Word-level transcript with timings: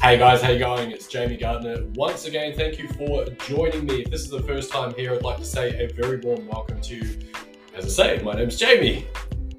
Hey 0.00 0.16
guys, 0.16 0.40
how 0.40 0.50
you 0.50 0.60
going? 0.60 0.92
It's 0.92 1.08
Jamie 1.08 1.36
Gardner. 1.36 1.82
Once 1.94 2.24
again, 2.24 2.54
thank 2.54 2.78
you 2.78 2.86
for 2.90 3.24
joining 3.46 3.84
me. 3.84 4.02
If 4.02 4.12
this 4.12 4.20
is 4.20 4.30
the 4.30 4.44
first 4.44 4.70
time 4.70 4.94
here, 4.94 5.12
I'd 5.12 5.22
like 5.22 5.38
to 5.38 5.44
say 5.44 5.84
a 5.84 5.88
very 5.92 6.20
warm 6.20 6.46
welcome 6.46 6.80
to 6.82 6.94
you. 6.94 7.18
As 7.74 7.84
I 7.84 7.88
say, 7.88 8.22
my 8.22 8.34
name's 8.34 8.56
Jamie. 8.56 9.08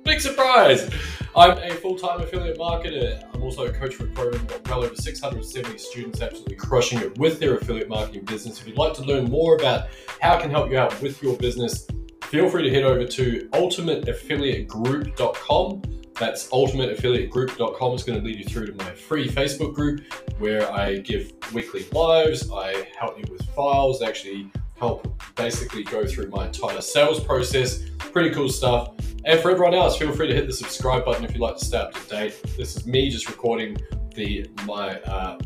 Big 0.03 0.21
surprise! 0.21 0.89
I'm 1.35 1.57
a 1.57 1.71
full-time 1.71 2.21
affiliate 2.21 2.57
marketer. 2.57 3.21
I'm 3.33 3.43
also 3.43 3.65
a 3.65 3.73
coach 3.73 3.95
for 3.95 4.05
a 4.05 4.09
program 4.11 4.45
got 4.45 4.65
well 4.69 4.85
over 4.85 4.95
670 4.95 5.77
students 5.77 6.21
absolutely 6.21 6.55
crushing 6.55 6.99
it 6.99 7.17
with 7.17 7.41
their 7.41 7.57
affiliate 7.57 7.89
marketing 7.89 8.23
business. 8.23 8.61
If 8.61 8.67
you'd 8.67 8.77
like 8.77 8.93
to 8.93 9.03
learn 9.03 9.25
more 9.25 9.57
about 9.57 9.89
how 10.21 10.37
I 10.37 10.41
can 10.41 10.51
help 10.51 10.71
you 10.71 10.77
out 10.77 11.01
with 11.01 11.21
your 11.21 11.35
business, 11.35 11.85
feel 12.23 12.49
free 12.49 12.63
to 12.63 12.73
head 12.73 12.85
over 12.85 13.05
to 13.05 13.49
ultimateaffiliategroup.com 13.51 15.98
that's 16.19 16.49
ultimateaffiliategroup.com. 16.49 17.93
It's 17.93 18.03
going 18.03 18.19
to 18.19 18.25
lead 18.25 18.37
you 18.37 18.45
through 18.45 18.67
to 18.67 18.73
my 18.73 18.91
free 18.91 19.29
Facebook 19.29 19.73
group 19.73 20.01
where 20.37 20.71
I 20.71 20.97
give 20.97 21.31
weekly 21.53 21.85
lives. 21.91 22.51
I 22.51 22.87
help 22.99 23.17
you 23.17 23.23
with 23.31 23.41
files, 23.55 24.01
actually 24.01 24.51
help 24.77 25.07
basically 25.35 25.83
go 25.83 26.05
through 26.05 26.29
my 26.29 26.47
entire 26.47 26.81
sales 26.81 27.19
process. 27.19 27.83
Pretty 27.97 28.31
cool 28.31 28.49
stuff. 28.49 28.93
And 29.25 29.39
for 29.39 29.51
everyone 29.51 29.73
else, 29.73 29.97
feel 29.97 30.11
free 30.11 30.27
to 30.27 30.35
hit 30.35 30.47
the 30.47 30.53
subscribe 30.53 31.05
button 31.05 31.23
if 31.23 31.31
you'd 31.31 31.41
like 31.41 31.57
to 31.57 31.65
stay 31.65 31.77
up 31.77 31.93
to 31.93 32.09
date. 32.09 32.41
This 32.57 32.75
is 32.75 32.85
me 32.85 33.09
just 33.09 33.29
recording 33.29 33.77
the 34.15 34.49
my 34.65 34.99
uh, 35.01 35.37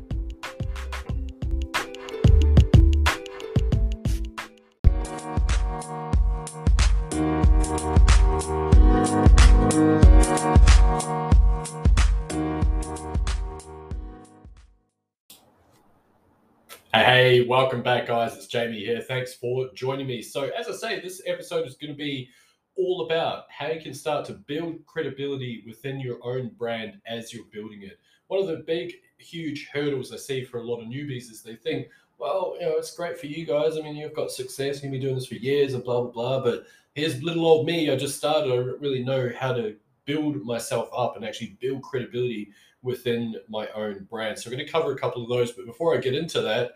Hey, 16.96 17.42
welcome 17.42 17.82
back, 17.82 18.06
guys. 18.06 18.38
It's 18.38 18.46
Jamie 18.46 18.86
here. 18.86 19.02
Thanks 19.02 19.34
for 19.34 19.68
joining 19.74 20.06
me. 20.06 20.22
So, 20.22 20.52
as 20.56 20.68
I 20.68 20.74
say, 20.74 21.00
this 21.00 21.24
episode 21.26 21.66
is 21.68 21.74
going 21.74 21.92
to 21.92 21.98
be 21.98 22.30
all 22.76 23.08
about 23.08 23.46
how 23.50 23.70
you 23.70 23.82
can 23.82 23.96
start 23.96 24.26
to 24.26 24.34
build 24.34 24.86
credibility 24.86 25.64
within 25.66 26.00
your 26.00 26.20
own 26.24 26.52
brand 26.56 27.02
as 27.08 27.34
you're 27.34 27.46
building 27.52 27.82
it. 27.82 27.98
One 28.28 28.40
of 28.42 28.46
the 28.46 28.58
big, 28.58 28.94
huge 29.18 29.70
hurdles 29.74 30.14
I 30.14 30.18
see 30.18 30.44
for 30.44 30.60
a 30.60 30.64
lot 30.64 30.82
of 30.82 30.88
newbies 30.88 31.32
is 31.32 31.42
they 31.42 31.56
think, 31.56 31.88
well, 32.20 32.56
you 32.60 32.68
know, 32.68 32.78
it's 32.78 32.96
great 32.96 33.20
for 33.20 33.26
you 33.26 33.44
guys. 33.44 33.76
I 33.76 33.82
mean, 33.82 33.96
you've 33.96 34.14
got 34.14 34.30
success, 34.30 34.84
you've 34.84 34.92
been 34.92 35.02
doing 35.02 35.16
this 35.16 35.26
for 35.26 35.34
years 35.34 35.74
and 35.74 35.84
blah, 35.84 36.00
blah, 36.02 36.12
blah. 36.12 36.44
But 36.44 36.68
here's 36.94 37.24
little 37.24 37.48
old 37.48 37.66
me. 37.66 37.90
I 37.90 37.96
just 37.96 38.20
started. 38.20 38.54
I 38.54 38.56
don't 38.56 38.80
really 38.80 39.04
know 39.04 39.32
how 39.36 39.54
to 39.54 39.76
build 40.06 40.46
myself 40.46 40.90
up 40.96 41.16
and 41.16 41.26
actually 41.26 41.58
build 41.60 41.82
credibility 41.82 42.52
within 42.84 43.36
my 43.50 43.68
own 43.70 44.06
brand. 44.10 44.38
So, 44.38 44.50
we're 44.50 44.58
going 44.58 44.66
to 44.66 44.72
cover 44.72 44.92
a 44.92 44.98
couple 44.98 45.24
of 45.24 45.30
those. 45.30 45.52
But 45.52 45.66
before 45.66 45.96
I 45.96 45.98
get 45.98 46.14
into 46.14 46.42
that, 46.42 46.74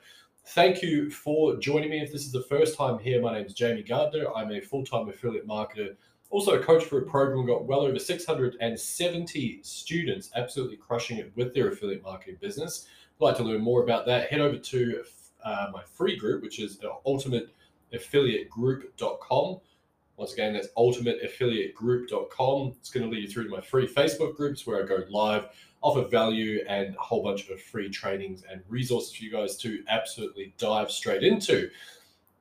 thank 0.47 0.81
you 0.81 1.09
for 1.09 1.57
joining 1.57 1.89
me. 1.89 2.01
If 2.01 2.11
this 2.11 2.25
is 2.25 2.31
the 2.31 2.43
first 2.43 2.77
time 2.77 2.99
here, 2.99 3.21
my 3.21 3.33
name 3.33 3.45
is 3.45 3.53
Jamie 3.53 3.83
Gardner. 3.83 4.25
I'm 4.35 4.51
a 4.51 4.61
full 4.61 4.85
time 4.85 5.09
affiliate 5.09 5.47
marketer, 5.47 5.95
also 6.29 6.59
a 6.59 6.63
coach 6.63 6.85
for 6.85 6.99
a 6.99 7.05
program, 7.05 7.45
got 7.45 7.65
well 7.65 7.81
over 7.81 7.99
670 7.99 9.59
students 9.61 10.31
absolutely 10.35 10.77
crushing 10.77 11.17
it 11.17 11.31
with 11.35 11.53
their 11.53 11.67
affiliate 11.69 12.03
marketing 12.03 12.37
business. 12.39 12.87
You'd 13.19 13.25
like 13.25 13.37
to 13.37 13.43
learn 13.43 13.61
more 13.61 13.83
about 13.83 14.05
that, 14.07 14.29
head 14.29 14.41
over 14.41 14.57
to 14.57 15.03
uh, 15.43 15.67
my 15.73 15.83
free 15.83 16.15
group, 16.17 16.43
which 16.43 16.59
is 16.59 16.79
ultimateaffiliategroup.com. 17.05 19.59
Once 20.17 20.33
again, 20.33 20.53
that's 20.53 20.67
ultimateaffiliategroup.com. 20.75 22.73
It's 22.79 22.89
going 22.89 23.07
to 23.07 23.09
lead 23.09 23.21
you 23.21 23.29
through 23.29 23.45
to 23.45 23.49
my 23.51 23.61
free 23.61 23.87
Facebook 23.87 24.35
groups 24.35 24.65
where 24.65 24.83
I 24.83 24.85
go 24.85 25.03
live 25.09 25.49
offer 25.81 26.07
value 26.07 26.63
and 26.67 26.95
a 26.95 26.99
whole 26.99 27.23
bunch 27.23 27.49
of 27.49 27.61
free 27.61 27.89
trainings 27.89 28.43
and 28.49 28.61
resources 28.67 29.15
for 29.15 29.23
you 29.23 29.31
guys 29.31 29.55
to 29.57 29.83
absolutely 29.89 30.53
dive 30.57 30.89
straight 30.91 31.23
into. 31.23 31.69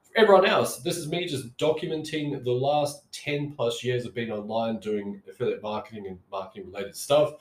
For 0.03 0.19
everyone 0.19 0.47
else, 0.47 0.79
this 0.79 0.97
is 0.97 1.09
me 1.09 1.27
just 1.27 1.55
documenting 1.59 2.43
the 2.43 2.51
last 2.51 3.05
10 3.13 3.53
plus 3.53 3.85
years 3.85 4.07
of 4.07 4.15
being 4.15 4.33
online 4.33 4.79
doing 4.79 5.23
affiliate 5.29 5.63
marketing 5.63 6.07
and 6.07 6.19
marketing 6.31 6.67
related 6.67 6.97
stuff. 6.97 7.35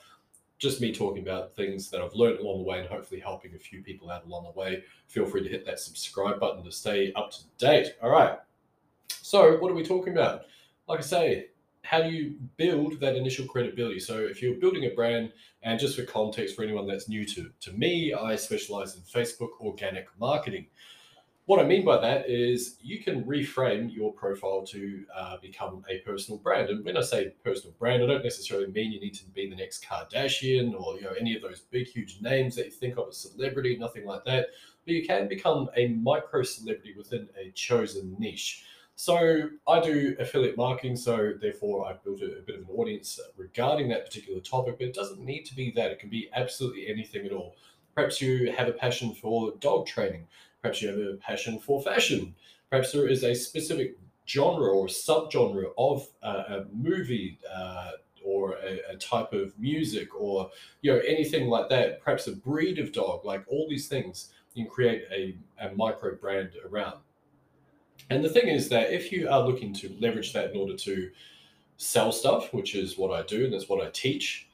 Just 0.58 0.80
me 0.80 0.92
talking 0.92 1.22
about 1.22 1.54
things 1.54 1.90
that 1.90 2.00
I've 2.00 2.14
learned 2.14 2.40
along 2.40 2.58
the 2.58 2.64
way 2.64 2.80
and 2.80 2.88
hopefully 2.88 3.20
helping 3.20 3.54
a 3.54 3.58
few 3.58 3.82
people 3.82 4.10
out 4.10 4.26
along 4.26 4.44
the 4.44 4.58
way. 4.58 4.84
Feel 5.08 5.26
free 5.26 5.42
to 5.42 5.48
hit 5.48 5.66
that 5.66 5.80
subscribe 5.80 6.40
button 6.40 6.64
to 6.64 6.72
stay 6.72 7.12
up 7.14 7.30
to 7.30 7.38
date. 7.58 7.94
All 8.02 8.10
right. 8.10 8.38
So, 9.08 9.56
what 9.58 9.70
are 9.70 9.74
we 9.74 9.84
talking 9.84 10.12
about? 10.12 10.42
Like 10.88 11.00
I 11.00 11.02
say, 11.02 11.46
how 11.86 12.02
do 12.02 12.10
you 12.10 12.34
build 12.56 12.98
that 13.00 13.14
initial 13.14 13.46
credibility? 13.46 14.00
So 14.00 14.18
if 14.18 14.42
you're 14.42 14.54
building 14.54 14.84
a 14.84 14.90
brand, 14.90 15.32
and 15.62 15.78
just 15.78 15.96
for 15.96 16.04
context 16.04 16.56
for 16.56 16.62
anyone 16.62 16.86
that's 16.86 17.08
new 17.08 17.24
to, 17.26 17.50
to 17.60 17.72
me, 17.72 18.12
I 18.12 18.36
specialize 18.36 18.96
in 18.96 19.02
Facebook 19.02 19.50
organic 19.60 20.06
marketing. 20.18 20.66
What 21.44 21.60
I 21.60 21.62
mean 21.62 21.84
by 21.84 22.00
that 22.00 22.28
is 22.28 22.76
you 22.82 23.04
can 23.04 23.22
reframe 23.22 23.94
your 23.94 24.12
profile 24.12 24.66
to 24.66 25.04
uh, 25.14 25.36
become 25.40 25.84
a 25.88 25.98
personal 25.98 26.38
brand. 26.38 26.70
And 26.70 26.84
when 26.84 26.96
I 26.96 27.02
say 27.02 27.34
personal 27.44 27.72
brand, 27.78 28.02
I 28.02 28.06
don't 28.06 28.24
necessarily 28.24 28.66
mean 28.66 28.90
you 28.90 29.00
need 29.00 29.14
to 29.14 29.24
be 29.26 29.48
the 29.48 29.54
next 29.54 29.84
Kardashian 29.84 30.74
or 30.74 30.96
you 30.96 31.02
know 31.02 31.14
any 31.18 31.36
of 31.36 31.42
those 31.42 31.60
big 31.60 31.86
huge 31.86 32.18
names 32.20 32.56
that 32.56 32.64
you 32.64 32.72
think 32.72 32.98
of 32.98 33.08
as 33.10 33.18
celebrity, 33.18 33.76
nothing 33.78 34.04
like 34.04 34.24
that. 34.24 34.48
But 34.84 34.94
you 34.94 35.06
can 35.06 35.28
become 35.28 35.68
a 35.76 35.86
micro 35.88 36.42
celebrity 36.42 36.94
within 36.96 37.28
a 37.40 37.52
chosen 37.52 38.16
niche. 38.18 38.64
So 38.98 39.50
I 39.68 39.80
do 39.80 40.16
affiliate 40.18 40.56
marketing, 40.56 40.96
so 40.96 41.34
therefore 41.38 41.86
I've 41.86 42.02
built 42.02 42.22
a, 42.22 42.38
a, 42.38 42.40
bit 42.40 42.54
of 42.56 42.62
an 42.62 42.74
audience 42.74 43.20
regarding 43.36 43.90
that 43.90 44.06
particular 44.06 44.40
topic, 44.40 44.78
but 44.78 44.88
it 44.88 44.94
doesn't 44.94 45.20
need 45.20 45.44
to 45.44 45.54
be 45.54 45.70
that. 45.72 45.90
It 45.90 45.98
can 45.98 46.08
be 46.08 46.30
absolutely 46.34 46.88
anything 46.88 47.26
at 47.26 47.32
all. 47.32 47.56
Perhaps 47.94 48.22
you 48.22 48.50
have 48.52 48.68
a 48.68 48.72
passion 48.72 49.14
for 49.14 49.52
dog 49.60 49.86
training. 49.86 50.26
Perhaps 50.62 50.80
you 50.80 50.88
have 50.88 50.98
a 50.98 51.18
passion 51.18 51.58
for 51.58 51.82
fashion. 51.82 52.34
Perhaps 52.70 52.92
there 52.92 53.06
is 53.06 53.22
a 53.22 53.34
specific 53.34 53.98
genre 54.26 54.72
or 54.72 54.86
subgenre 54.86 55.72
of 55.76 56.08
uh, 56.22 56.44
a 56.48 56.64
movie 56.72 57.38
uh, 57.54 57.92
or 58.24 58.54
a, 58.54 58.80
a, 58.92 58.96
type 58.96 59.32
of 59.34 59.56
music 59.58 60.18
or 60.18 60.50
you 60.80 60.90
know 60.90 61.00
anything 61.06 61.48
like 61.48 61.68
that. 61.68 62.02
Perhaps 62.02 62.28
a 62.28 62.32
breed 62.32 62.78
of 62.78 62.92
dog. 62.92 63.26
Like 63.26 63.44
all 63.46 63.68
these 63.68 63.88
things, 63.88 64.32
you 64.54 64.64
can 64.64 64.72
create 64.72 65.02
a, 65.12 65.36
a 65.64 65.74
micro 65.74 66.14
brand 66.16 66.52
around. 66.68 66.96
And 68.10 68.24
the 68.24 68.28
thing 68.28 68.48
is 68.48 68.68
that 68.68 68.92
if 68.92 69.10
you 69.10 69.28
are 69.28 69.40
looking 69.40 69.72
to 69.74 69.96
leverage 70.00 70.32
that 70.32 70.52
in 70.52 70.56
order 70.56 70.76
to 70.76 71.10
sell 71.76 72.12
stuff, 72.12 72.52
which 72.54 72.74
is 72.74 72.96
what 72.96 73.12
I 73.12 73.22
do 73.22 73.44
and 73.44 73.52
that's 73.52 73.68
what 73.68 73.84
I 73.84 73.90
teach, 73.90 74.48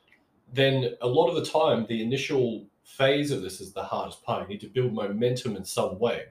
then 0.52 0.94
a 1.00 1.06
lot 1.06 1.28
of 1.28 1.36
the 1.36 1.50
time, 1.50 1.86
the 1.86 2.02
initial 2.02 2.66
phase 2.84 3.30
of 3.30 3.42
this 3.42 3.60
is 3.60 3.72
the 3.72 3.82
hardest 3.82 4.22
part. 4.22 4.42
You 4.42 4.48
need 4.48 4.60
to 4.60 4.68
build 4.68 4.92
momentum 4.92 5.56
in 5.56 5.64
some 5.64 5.98
way. 5.98 6.24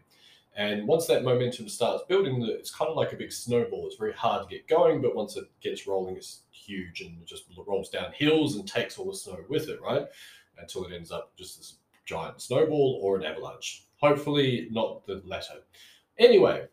And 0.55 0.85
once 0.85 1.07
that 1.07 1.23
momentum 1.23 1.69
starts 1.69 2.03
building, 2.09 2.43
it's 2.43 2.75
kind 2.75 2.89
of 2.89 2.97
like 2.97 3.13
a 3.13 3.15
big 3.15 3.31
snowball. 3.31 3.87
It's 3.87 3.95
very 3.95 4.13
hard 4.13 4.47
to 4.47 4.53
get 4.53 4.67
going, 4.67 5.01
but 5.01 5.15
once 5.15 5.37
it 5.37 5.45
gets 5.61 5.87
rolling, 5.87 6.17
it's 6.17 6.41
huge 6.51 7.01
and 7.01 7.21
it 7.21 7.25
just 7.25 7.45
rolls 7.65 7.89
down 7.89 8.11
hills 8.13 8.55
and 8.55 8.67
takes 8.67 8.97
all 8.97 9.09
the 9.09 9.17
snow 9.17 9.37
with 9.49 9.69
it, 9.69 9.81
right? 9.81 10.05
Until 10.57 10.85
it 10.85 10.93
ends 10.93 11.11
up 11.11 11.35
just 11.37 11.57
this 11.57 11.75
giant 12.05 12.41
snowball 12.41 12.99
or 13.01 13.17
an 13.17 13.23
avalanche. 13.23 13.85
Hopefully, 14.01 14.67
not 14.71 15.05
the 15.05 15.21
latter. 15.25 15.61
Anyway, 16.17 16.65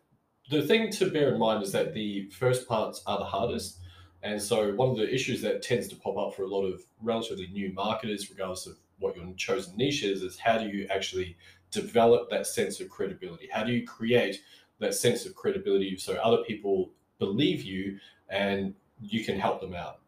the 0.49 0.63
thing 0.63 0.91
to 0.93 1.09
bear 1.09 1.33
in 1.33 1.39
mind 1.39 1.63
is 1.63 1.71
that 1.71 1.93
the 1.93 2.29
first 2.29 2.67
parts 2.67 3.01
are 3.05 3.19
the 3.19 3.25
hardest. 3.25 3.79
And 4.23 4.41
so 4.41 4.73
one 4.73 4.89
of 4.89 4.97
the 4.97 5.13
issues 5.13 5.41
that 5.43 5.61
tends 5.61 5.87
to 5.89 5.95
pop 5.95 6.17
up 6.17 6.35
for 6.35 6.43
a 6.43 6.47
lot 6.47 6.65
of 6.65 6.81
relatively 7.01 7.47
new 7.47 7.71
marketers, 7.71 8.29
regardless 8.29 8.67
of 8.67 8.77
what 8.97 9.15
your 9.15 9.25
chosen 9.35 9.77
niche 9.77 10.03
is, 10.03 10.23
is 10.23 10.37
how 10.37 10.57
do 10.57 10.67
you 10.67 10.87
actually 10.89 11.37
develop 11.71 12.29
that 12.29 12.47
sense 12.47 12.79
of 12.79 12.89
credibility? 12.89 13.47
How 13.51 13.63
do 13.63 13.71
you 13.71 13.87
create 13.87 14.41
that 14.79 14.93
sense 14.93 15.25
of 15.25 15.35
credibility 15.35 15.95
so 15.97 16.15
other 16.15 16.43
people 16.43 16.91
believe 17.19 17.63
you 17.63 17.99
and 18.29 18.73
you 19.01 19.23
can 19.23 19.39
help 19.39 19.61
them 19.61 19.73
out? 19.73 19.99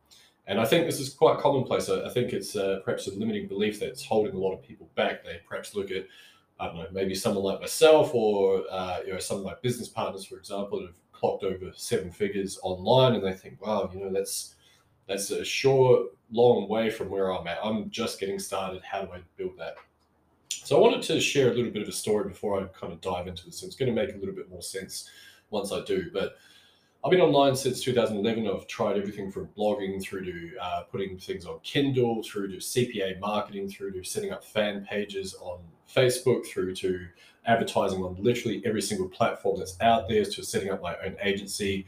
And 0.48 0.60
I 0.60 0.66
think 0.66 0.86
this 0.86 1.00
is 1.00 1.14
quite 1.14 1.40
commonplace. 1.40 1.88
I 1.88 2.10
think 2.10 2.34
it's 2.34 2.56
uh, 2.56 2.80
perhaps 2.84 3.08
a 3.08 3.12
limiting 3.12 3.48
belief 3.48 3.80
that's 3.80 4.04
holding 4.04 4.34
a 4.34 4.40
lot 4.40 4.54
of 4.54 4.64
people 4.64 4.90
back. 4.96 5.24
They 5.24 5.40
perhaps 5.48 5.76
look 5.76 5.92
at 5.92 6.08
I 6.62 6.68
don't 6.68 6.76
know, 6.76 6.88
maybe 6.92 7.16
someone 7.16 7.44
like 7.44 7.60
myself 7.60 8.14
or 8.14 8.64
uh, 8.70 9.00
you 9.06 9.14
know 9.14 9.20
some 9.20 9.38
of 9.38 9.44
my 9.44 9.56
business 9.64 9.90
partners, 9.90 10.26
for 10.26 10.38
example, 10.38 10.80
that 10.80 10.88
have 10.88 11.12
clocked 11.12 11.44
over 11.44 11.72
seven 11.76 12.12
figures 12.12 12.60
online, 12.62 13.16
and 13.16 13.24
they 13.26 13.34
think, 13.34 13.60
wow, 13.66 13.90
you 13.92 14.00
know, 14.00 14.12
that's 14.12 14.56
that's 15.08 15.32
a 15.32 15.44
sure 15.44 16.10
long 16.32 16.70
way 16.70 16.92
from 16.92 17.10
where 17.10 17.32
I'm 17.32 17.48
at. 17.48 17.58
I'm 17.64 17.90
just 17.90 18.20
getting 18.20 18.38
started. 18.38 18.84
How 18.84 19.02
do 19.02 19.12
I 19.12 19.22
build 19.38 19.58
that? 19.58 19.76
So 20.50 20.78
I 20.78 20.80
wanted 20.80 21.02
to 21.04 21.20
share 21.20 21.52
a 21.52 21.54
little 21.56 21.72
bit 21.72 21.82
of 21.82 21.88
a 21.88 21.94
story 21.94 22.30
before 22.30 22.62
I 22.62 22.68
kind 22.68 22.94
of 22.94 23.02
dive 23.02 23.28
into 23.28 23.46
this. 23.46 23.64
It's 23.64 23.76
going 23.76 23.94
to 23.94 24.00
make 24.00 24.14
a 24.14 24.20
little 24.20 24.36
bit 24.36 24.50
more 24.50 24.62
sense 24.62 25.10
once 25.50 25.72
I 25.72 25.84
do, 25.84 26.12
but 26.14 26.36
I've 27.04 27.10
been 27.10 27.22
online 27.22 27.56
since 27.56 27.82
2011. 27.82 28.48
I've 28.48 28.68
tried 28.68 28.98
everything 28.98 29.32
from 29.32 29.48
blogging 29.58 30.02
through 30.02 30.24
to 30.26 30.58
uh, 30.62 30.82
putting 30.84 31.18
things 31.18 31.48
on 31.48 31.60
Kindle, 31.64 32.22
through 32.22 32.50
to 32.50 32.58
CPA 32.58 33.20
marketing, 33.20 33.70
through 33.70 33.94
to 33.94 34.04
setting 34.04 34.32
up 34.32 34.44
fan 34.44 34.86
pages 34.88 35.34
on 35.42 35.60
Facebook, 35.94 36.46
through 36.46 36.76
to 36.76 37.08
advertising 37.46 38.04
on 38.04 38.16
literally 38.20 38.62
every 38.66 38.82
single 38.82 39.10
platform 39.10 39.58
that's 39.60 39.80
out 39.82 40.08
there, 40.08 40.24
to 40.24 40.44
setting 40.44 40.70
up 40.70 40.82
my 40.82 40.96
own 41.06 41.16
agency. 41.22 41.86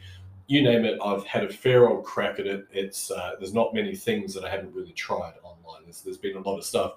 You 0.48 0.62
name 0.62 0.84
it, 0.84 1.00
I've 1.04 1.26
had 1.26 1.44
a 1.44 1.54
fair 1.54 1.88
old 1.90 2.04
crack 2.04 2.40
at 2.40 2.48
it. 2.48 2.68
It's 2.72 3.12
uh, 3.12 3.36
there's 3.40 3.54
not 3.54 3.74
many 3.74 3.96
things 3.96 4.34
that 4.34 4.44
I 4.44 4.50
haven't 4.50 4.74
really 4.74 4.92
tried 4.92 5.34
online. 5.44 5.84
There's, 5.84 6.02
there's 6.02 6.18
been 6.18 6.36
a 6.36 6.42
lot 6.42 6.58
of 6.58 6.66
stuff. 6.66 6.96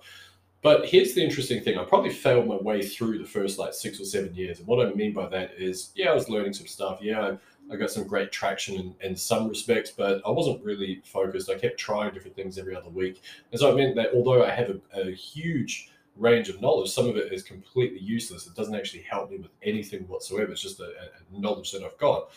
But 0.63 0.87
here's 0.87 1.15
the 1.15 1.23
interesting 1.23 1.63
thing. 1.63 1.79
I 1.79 1.85
probably 1.85 2.11
failed 2.11 2.49
my 2.49 2.57
way 2.57 2.83
through 2.83 3.19
the 3.19 3.25
first 3.25 3.59
like 3.59 3.73
six 3.73 4.01
or 4.01 4.05
seven 4.05 4.35
years. 4.35 4.59
And 4.59 4.67
what 4.67 4.85
I 4.85 4.93
mean 4.95 5.13
by 5.13 5.29
that 5.29 5.53
is, 5.57 5.93
yeah, 5.95 6.11
I 6.11 6.15
was 6.15 6.29
learning 6.29 6.55
some 6.55 6.67
stuff. 6.67 6.99
Yeah, 7.01 7.21
I, 7.21 7.39
I 7.73 7.77
got 7.77 7.91
some 7.91 8.05
great 8.05 8.33
traction 8.33 8.75
in, 8.75 8.95
in 9.01 9.17
some 9.17 9.49
respects, 9.49 9.91
but 9.91 10.23
I 10.27 10.31
wasn't 10.31 10.65
really 10.65 11.03
focused. 11.05 11.51
I 11.51 11.59
kept 11.59 11.79
trying 11.79 12.13
different 12.13 12.35
things 12.35 12.59
every 12.59 12.75
other 12.75 12.89
week. 12.89 13.23
And 13.53 13.61
so 13.61 13.71
it 13.71 13.77
meant 13.77 13.95
that 13.97 14.11
although 14.13 14.45
I 14.45 14.51
have 14.51 14.71
a, 14.71 15.09
a 15.09 15.13
huge 15.13 15.91
range 16.17 16.49
of 16.49 16.61
knowledge, 16.61 16.91
some 16.91 17.09
of 17.09 17.17
it 17.17 17.33
is 17.33 17.43
completely 17.43 18.01
useless. 18.01 18.47
It 18.47 18.55
doesn't 18.55 18.75
actually 18.75 19.03
help 19.03 19.31
me 19.31 19.39
with 19.39 19.51
anything 19.63 20.07
whatsoever. 20.09 20.53
It's 20.53 20.63
just 20.63 20.81
a, 20.81 20.85
a 20.85 21.41
knowledge 21.41 21.73
that 21.73 21.83
I've 21.83 21.99
got. 21.99 22.31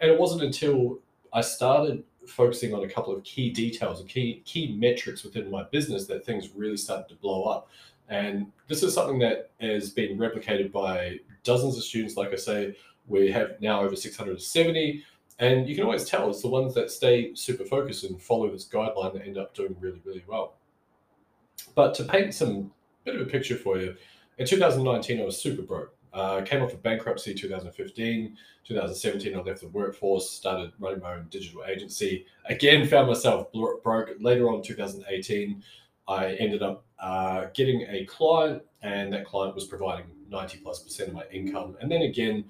And 0.00 0.10
it 0.10 0.18
wasn't 0.18 0.42
until 0.42 0.98
I 1.32 1.40
started 1.40 2.04
focusing 2.26 2.74
on 2.74 2.82
a 2.82 2.88
couple 2.88 3.14
of 3.14 3.22
key 3.22 3.50
details 3.50 4.02
key 4.08 4.42
key 4.44 4.76
metrics 4.76 5.22
within 5.22 5.48
my 5.48 5.62
business 5.64 6.06
that 6.06 6.26
things 6.26 6.50
really 6.56 6.76
started 6.76 7.08
to 7.08 7.14
blow 7.16 7.44
up. 7.44 7.68
And 8.08 8.50
this 8.68 8.82
is 8.82 8.94
something 8.94 9.18
that 9.20 9.50
has 9.60 9.90
been 9.90 10.18
replicated 10.18 10.72
by 10.72 11.18
dozens 11.44 11.76
of 11.76 11.84
students. 11.84 12.16
Like 12.16 12.32
I 12.32 12.36
say, 12.36 12.76
we 13.06 13.30
have 13.32 13.60
now 13.60 13.82
over 13.82 13.96
670. 13.96 15.02
And 15.38 15.68
you 15.68 15.74
can 15.74 15.84
always 15.84 16.04
tell 16.04 16.30
it's 16.30 16.40
the 16.40 16.48
ones 16.48 16.74
that 16.74 16.90
stay 16.90 17.34
super 17.34 17.64
focused 17.64 18.04
and 18.04 18.20
follow 18.20 18.50
this 18.50 18.66
guideline 18.66 19.12
that 19.14 19.26
end 19.26 19.38
up 19.38 19.54
doing 19.54 19.76
really, 19.80 20.00
really 20.04 20.24
well. 20.26 20.54
But 21.74 21.94
to 21.94 22.04
paint 22.04 22.32
some 22.32 22.72
bit 23.06 23.20
of 23.20 23.26
a 23.26 23.30
picture 23.30 23.56
for 23.56 23.78
you, 23.78 23.96
in 24.38 24.46
2019, 24.46 25.20
I 25.20 25.24
was 25.24 25.40
super 25.40 25.62
broke. 25.62 25.94
Uh, 26.12 26.42
came 26.42 26.62
off 26.62 26.72
of 26.72 26.82
bankruptcy 26.82 27.34
2015. 27.34 28.36
2017, 28.64 29.34
I 29.34 29.40
left 29.40 29.60
the 29.60 29.68
workforce, 29.68 30.30
started 30.30 30.72
running 30.78 31.00
my 31.00 31.14
own 31.14 31.26
digital 31.30 31.64
agency. 31.64 32.26
Again, 32.46 32.86
found 32.86 33.06
myself 33.06 33.52
broke. 33.52 34.10
Later 34.20 34.48
on, 34.48 34.62
2018, 34.62 35.62
I 36.08 36.34
ended 36.34 36.62
up 36.62 36.84
uh, 36.98 37.46
getting 37.54 37.82
a 37.88 38.04
client, 38.06 38.62
and 38.82 39.12
that 39.12 39.24
client 39.24 39.54
was 39.54 39.66
providing 39.66 40.06
90 40.28 40.58
plus 40.58 40.82
percent 40.82 41.10
of 41.10 41.14
my 41.14 41.24
income. 41.30 41.76
And 41.80 41.90
then 41.90 42.02
again, 42.02 42.44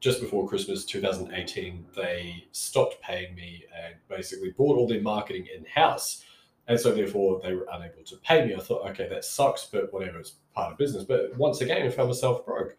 just 0.00 0.20
before 0.20 0.48
Christmas 0.48 0.84
2018, 0.84 1.86
they 1.96 2.44
stopped 2.52 3.00
paying 3.00 3.34
me 3.34 3.64
and 3.74 3.94
basically 4.08 4.50
brought 4.50 4.76
all 4.76 4.86
their 4.86 5.00
marketing 5.00 5.48
in 5.54 5.64
house. 5.64 6.24
And 6.68 6.78
so, 6.80 6.92
therefore, 6.92 7.40
they 7.42 7.54
were 7.54 7.66
unable 7.72 8.02
to 8.04 8.16
pay 8.16 8.44
me. 8.44 8.54
I 8.54 8.58
thought, 8.58 8.88
okay, 8.90 9.08
that 9.08 9.24
sucks, 9.24 9.66
but 9.66 9.92
whatever, 9.92 10.18
it's 10.18 10.34
part 10.54 10.72
of 10.72 10.78
business. 10.78 11.04
But 11.04 11.36
once 11.36 11.60
again, 11.60 11.86
I 11.86 11.90
found 11.90 12.08
myself 12.08 12.44
broke. 12.44 12.76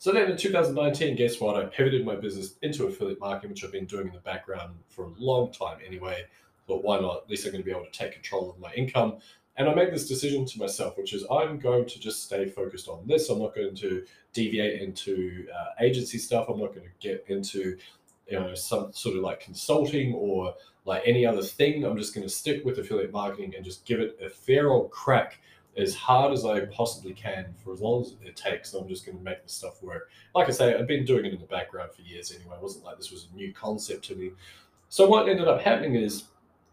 So 0.00 0.12
then 0.12 0.30
in 0.30 0.36
2019, 0.36 1.16
guess 1.16 1.40
what? 1.40 1.56
I 1.56 1.66
pivoted 1.66 2.04
my 2.04 2.14
business 2.14 2.54
into 2.62 2.86
affiliate 2.86 3.18
marketing, 3.18 3.50
which 3.50 3.64
I've 3.64 3.72
been 3.72 3.84
doing 3.84 4.06
in 4.06 4.12
the 4.12 4.20
background 4.20 4.76
for 4.88 5.06
a 5.06 5.10
long 5.18 5.50
time 5.50 5.78
anyway. 5.84 6.24
But 6.68 6.84
why 6.84 7.00
not? 7.00 7.22
At 7.24 7.30
least 7.30 7.46
I'm 7.46 7.52
going 7.52 7.62
to 7.62 7.66
be 7.66 7.72
able 7.72 7.86
to 7.86 7.90
take 7.90 8.12
control 8.12 8.50
of 8.50 8.60
my 8.60 8.72
income. 8.74 9.18
And 9.56 9.68
I 9.68 9.74
made 9.74 9.92
this 9.92 10.06
decision 10.06 10.46
to 10.46 10.58
myself, 10.60 10.96
which 10.96 11.12
is 11.12 11.26
I'm 11.28 11.58
going 11.58 11.84
to 11.86 11.98
just 11.98 12.22
stay 12.22 12.48
focused 12.48 12.86
on 12.86 13.08
this. 13.08 13.28
I'm 13.28 13.40
not 13.40 13.56
going 13.56 13.74
to 13.74 14.04
deviate 14.32 14.80
into 14.80 15.48
uh, 15.52 15.82
agency 15.84 16.18
stuff. 16.18 16.46
I'm 16.48 16.60
not 16.60 16.74
going 16.76 16.86
to 16.86 16.92
get 17.00 17.24
into 17.26 17.76
you 18.28 18.38
know 18.38 18.54
some 18.54 18.92
sort 18.92 19.16
of 19.16 19.22
like 19.22 19.40
consulting 19.40 20.14
or 20.14 20.54
like 20.84 21.02
any 21.06 21.24
other 21.26 21.42
thing. 21.42 21.84
I'm 21.84 21.96
just 21.96 22.14
going 22.14 22.26
to 22.26 22.32
stick 22.32 22.64
with 22.64 22.78
affiliate 22.78 23.12
marketing 23.12 23.54
and 23.54 23.64
just 23.64 23.84
give 23.84 24.00
it 24.00 24.18
a 24.24 24.28
fair 24.28 24.70
old 24.70 24.90
crack 24.90 25.40
as 25.76 25.94
hard 25.94 26.32
as 26.32 26.44
I 26.44 26.66
possibly 26.66 27.12
can 27.12 27.54
for 27.62 27.72
as 27.72 27.80
long 27.80 28.02
as 28.02 28.14
it 28.24 28.36
takes. 28.36 28.74
I'm 28.74 28.88
just 28.88 29.06
going 29.06 29.16
to 29.16 29.24
make 29.24 29.42
the 29.42 29.48
stuff 29.48 29.82
work. 29.82 30.10
Like 30.34 30.48
I 30.48 30.50
say, 30.50 30.74
I've 30.74 30.88
been 30.88 31.04
doing 31.04 31.24
it 31.24 31.32
in 31.32 31.40
the 31.40 31.46
background 31.46 31.92
for 31.92 32.02
years 32.02 32.32
anyway. 32.32 32.56
It 32.56 32.62
wasn't 32.62 32.84
like 32.84 32.96
this 32.96 33.12
was 33.12 33.28
a 33.32 33.36
new 33.36 33.52
concept 33.52 34.04
to 34.06 34.16
me. 34.16 34.32
So 34.88 35.06
what 35.06 35.28
ended 35.28 35.46
up 35.46 35.60
happening 35.60 35.94
is, 35.94 36.24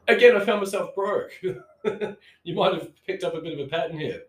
again, 0.08 0.36
I 0.36 0.40
found 0.40 0.62
myself 0.62 0.96
broke. 0.96 1.32
you 2.44 2.56
might 2.56 2.74
have 2.74 2.90
picked 3.06 3.24
up 3.24 3.36
a 3.36 3.42
bit 3.42 3.54
of 3.54 3.60
a 3.60 3.70
pattern 3.70 4.00
here. 4.00 4.24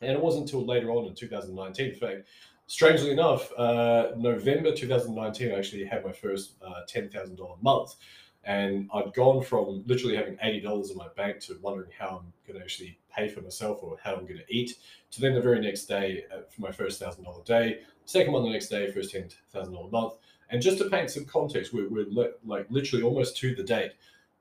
And 0.00 0.10
it 0.10 0.20
wasn't 0.20 0.46
until 0.46 0.66
later 0.66 0.90
on 0.90 1.06
in 1.06 1.14
2019, 1.14 1.90
in 1.90 1.94
fact, 1.94 2.26
strangely 2.72 3.10
enough, 3.10 3.52
uh, 3.58 4.12
November 4.16 4.74
2019, 4.74 5.52
I 5.52 5.58
actually 5.58 5.84
had 5.84 6.02
my 6.02 6.10
first 6.10 6.54
uh, 6.66 6.80
$10,000 6.90 7.62
month. 7.62 7.96
And 8.44 8.88
I'd 8.94 9.12
gone 9.12 9.44
from 9.44 9.84
literally 9.86 10.16
having 10.16 10.36
$80 10.38 10.90
in 10.90 10.96
my 10.96 11.08
bank 11.14 11.40
to 11.40 11.58
wondering 11.60 11.90
how 11.96 12.22
I'm 12.22 12.32
going 12.46 12.58
to 12.58 12.64
actually 12.64 12.98
pay 13.14 13.28
for 13.28 13.42
myself 13.42 13.80
or 13.82 13.98
how 14.02 14.14
I'm 14.14 14.24
going 14.24 14.40
to 14.40 14.46
eat, 14.48 14.78
to 15.10 15.20
then 15.20 15.34
the 15.34 15.40
very 15.42 15.60
next 15.60 15.84
day 15.84 16.24
uh, 16.34 16.40
for 16.48 16.62
my 16.62 16.72
first 16.72 17.02
$1,000 17.02 17.44
day, 17.44 17.80
second 18.06 18.32
one 18.32 18.42
the 18.42 18.50
next 18.50 18.68
day, 18.68 18.90
first 18.90 19.14
$10,000 19.14 19.92
month. 19.92 20.14
And 20.48 20.62
just 20.62 20.78
to 20.78 20.88
paint 20.88 21.10
some 21.10 21.26
context, 21.26 21.74
we're, 21.74 21.90
we're 21.90 22.06
li- 22.06 22.32
like 22.42 22.66
literally 22.70 23.04
almost 23.04 23.36
to 23.36 23.54
the 23.54 23.62
date, 23.62 23.92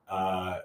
uh, 0.09 0.59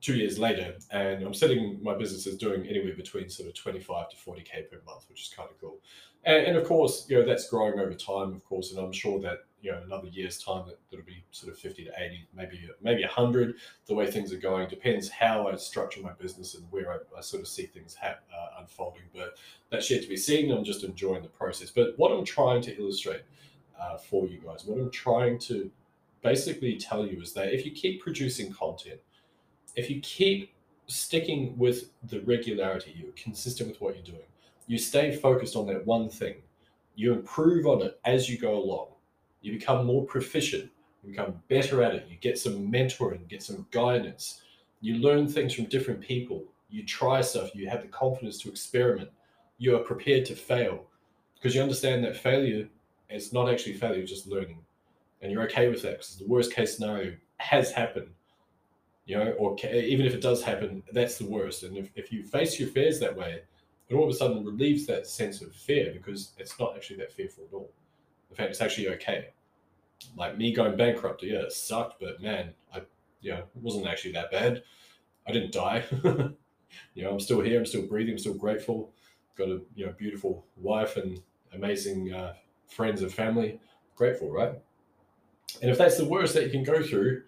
two 0.00 0.14
years 0.14 0.38
later, 0.38 0.74
and 0.90 1.22
I'm 1.22 1.34
setting 1.34 1.78
my 1.82 1.94
business 1.94 2.26
as 2.26 2.36
doing 2.36 2.66
anywhere 2.66 2.94
between 2.94 3.28
sort 3.28 3.48
of 3.48 3.54
25 3.54 4.10
to 4.10 4.16
40K 4.16 4.70
per 4.70 4.80
month, 4.86 5.04
which 5.08 5.22
is 5.22 5.34
kind 5.34 5.48
of 5.50 5.60
cool. 5.60 5.78
And, 6.24 6.46
and 6.46 6.56
of 6.56 6.66
course, 6.66 7.06
you 7.08 7.18
know, 7.18 7.26
that's 7.26 7.48
growing 7.48 7.78
over 7.78 7.94
time, 7.94 8.32
of 8.32 8.44
course, 8.44 8.72
and 8.72 8.80
I'm 8.80 8.92
sure 8.92 9.20
that 9.20 9.44
you 9.62 9.70
know 9.70 9.80
another 9.84 10.08
year's 10.08 10.38
time 10.42 10.64
that 10.66 10.78
that'll 10.90 11.04
be 11.04 11.22
sort 11.30 11.52
of 11.52 11.58
50 11.58 11.84
to 11.84 11.90
80 11.98 12.28
maybe 12.34 12.68
maybe 12.82 13.02
100 13.02 13.56
the 13.86 13.94
way 13.94 14.10
things 14.10 14.32
are 14.32 14.38
going 14.38 14.68
depends 14.68 15.08
how 15.08 15.48
i 15.48 15.56
structure 15.56 16.00
my 16.00 16.12
business 16.12 16.54
and 16.54 16.64
where 16.70 16.92
i, 16.92 16.96
I 17.16 17.20
sort 17.20 17.42
of 17.42 17.48
see 17.48 17.66
things 17.66 17.94
ha- 17.94 18.18
uh, 18.34 18.60
unfolding 18.60 19.02
but 19.14 19.36
that's 19.70 19.90
yet 19.90 20.02
to 20.02 20.08
be 20.08 20.16
seen. 20.16 20.50
I'm 20.50 20.64
just 20.64 20.82
enjoying 20.82 21.22
the 21.22 21.28
process. 21.28 21.70
But 21.70 21.94
what 21.96 22.10
i'm 22.10 22.24
trying 22.24 22.62
to 22.62 22.78
illustrate 22.78 23.22
uh, 23.80 23.96
for 23.98 24.26
you 24.26 24.38
guys 24.38 24.64
what 24.64 24.78
i'm 24.80 24.90
trying 24.90 25.38
to 25.40 25.70
basically 26.22 26.76
tell 26.76 27.06
you 27.06 27.20
is 27.20 27.32
that 27.34 27.52
if 27.52 27.64
you 27.64 27.72
keep 27.72 28.02
producing 28.02 28.52
content 28.52 29.00
if 29.76 29.90
you 29.90 30.00
keep 30.00 30.52
sticking 30.86 31.56
with 31.56 31.90
the 32.08 32.20
regularity 32.20 32.94
you're 32.98 33.12
consistent 33.12 33.68
with 33.68 33.80
what 33.80 33.94
you're 33.94 34.04
doing 34.04 34.26
you 34.66 34.78
stay 34.78 35.14
focused 35.14 35.56
on 35.56 35.66
that 35.66 35.86
one 35.86 36.08
thing 36.08 36.34
you 36.96 37.12
improve 37.12 37.66
on 37.66 37.82
it 37.82 37.98
as 38.04 38.28
you 38.28 38.36
go 38.36 38.56
along 38.56 38.88
you 39.42 39.52
become 39.52 39.86
more 39.86 40.04
proficient, 40.04 40.70
you 41.02 41.10
become 41.10 41.40
better 41.48 41.82
at 41.82 41.94
it, 41.94 42.06
you 42.08 42.16
get 42.16 42.38
some 42.38 42.70
mentoring, 42.70 43.26
get 43.28 43.42
some 43.42 43.66
guidance, 43.70 44.42
you 44.80 44.96
learn 44.96 45.28
things 45.28 45.54
from 45.54 45.64
different 45.66 46.00
people, 46.00 46.44
you 46.68 46.84
try 46.84 47.20
stuff, 47.20 47.54
you 47.54 47.68
have 47.68 47.82
the 47.82 47.88
confidence 47.88 48.38
to 48.38 48.48
experiment, 48.48 49.10
you 49.58 49.76
are 49.76 49.80
prepared 49.80 50.24
to 50.26 50.34
fail 50.34 50.84
because 51.34 51.54
you 51.54 51.62
understand 51.62 52.04
that 52.04 52.16
failure 52.16 52.68
is 53.08 53.32
not 53.32 53.50
actually 53.50 53.74
failure, 53.74 54.04
just 54.04 54.26
learning. 54.26 54.58
And 55.22 55.32
you're 55.32 55.42
okay 55.44 55.68
with 55.68 55.82
that 55.82 55.92
because 55.92 56.16
the 56.16 56.26
worst 56.26 56.52
case 56.52 56.76
scenario 56.76 57.14
has 57.38 57.72
happened. 57.72 58.08
You 59.10 59.18
know, 59.18 59.32
or 59.40 59.56
even 59.66 60.06
if 60.06 60.14
it 60.14 60.20
does 60.20 60.40
happen, 60.40 60.84
that's 60.92 61.18
the 61.18 61.26
worst. 61.26 61.64
And 61.64 61.76
if, 61.76 61.90
if 61.96 62.12
you 62.12 62.22
face 62.22 62.60
your 62.60 62.68
fears 62.68 63.00
that 63.00 63.16
way, 63.16 63.42
it 63.88 63.94
all 63.96 64.04
of 64.04 64.10
a 64.10 64.14
sudden 64.14 64.44
relieves 64.44 64.86
that 64.86 65.04
sense 65.04 65.42
of 65.42 65.52
fear 65.52 65.90
because 65.92 66.30
it's 66.38 66.56
not 66.60 66.76
actually 66.76 66.98
that 66.98 67.10
fearful 67.10 67.42
at 67.42 67.52
all. 67.52 67.72
In 68.30 68.36
fact, 68.36 68.50
it's 68.50 68.60
actually 68.60 68.88
okay. 68.90 69.30
Like 70.16 70.38
me 70.38 70.54
going 70.54 70.76
bankrupt, 70.76 71.24
yeah, 71.24 71.40
it 71.40 71.50
sucked, 71.50 72.00
but 72.00 72.22
man, 72.22 72.54
I, 72.72 72.82
you 73.20 73.32
know, 73.32 73.38
it 73.38 73.48
wasn't 73.54 73.88
actually 73.88 74.12
that 74.12 74.30
bad. 74.30 74.62
I 75.26 75.32
didn't 75.32 75.50
die. 75.50 75.84
you 76.94 77.02
know, 77.02 77.10
I'm 77.10 77.18
still 77.18 77.40
here. 77.40 77.58
I'm 77.58 77.66
still 77.66 77.88
breathing. 77.88 78.12
I'm 78.12 78.18
still 78.18 78.34
grateful. 78.34 78.92
Got 79.36 79.48
a 79.48 79.60
you 79.74 79.86
know 79.86 79.92
beautiful 79.98 80.46
wife 80.56 80.96
and 80.96 81.20
amazing 81.52 82.12
uh, 82.12 82.34
friends 82.68 83.02
and 83.02 83.12
family. 83.12 83.58
Grateful, 83.96 84.30
right? 84.30 84.52
And 85.62 85.68
if 85.68 85.78
that's 85.78 85.96
the 85.96 86.04
worst 86.04 86.32
that 86.34 86.44
you 86.44 86.50
can 86.50 86.62
go 86.62 86.80
through, 86.80 87.22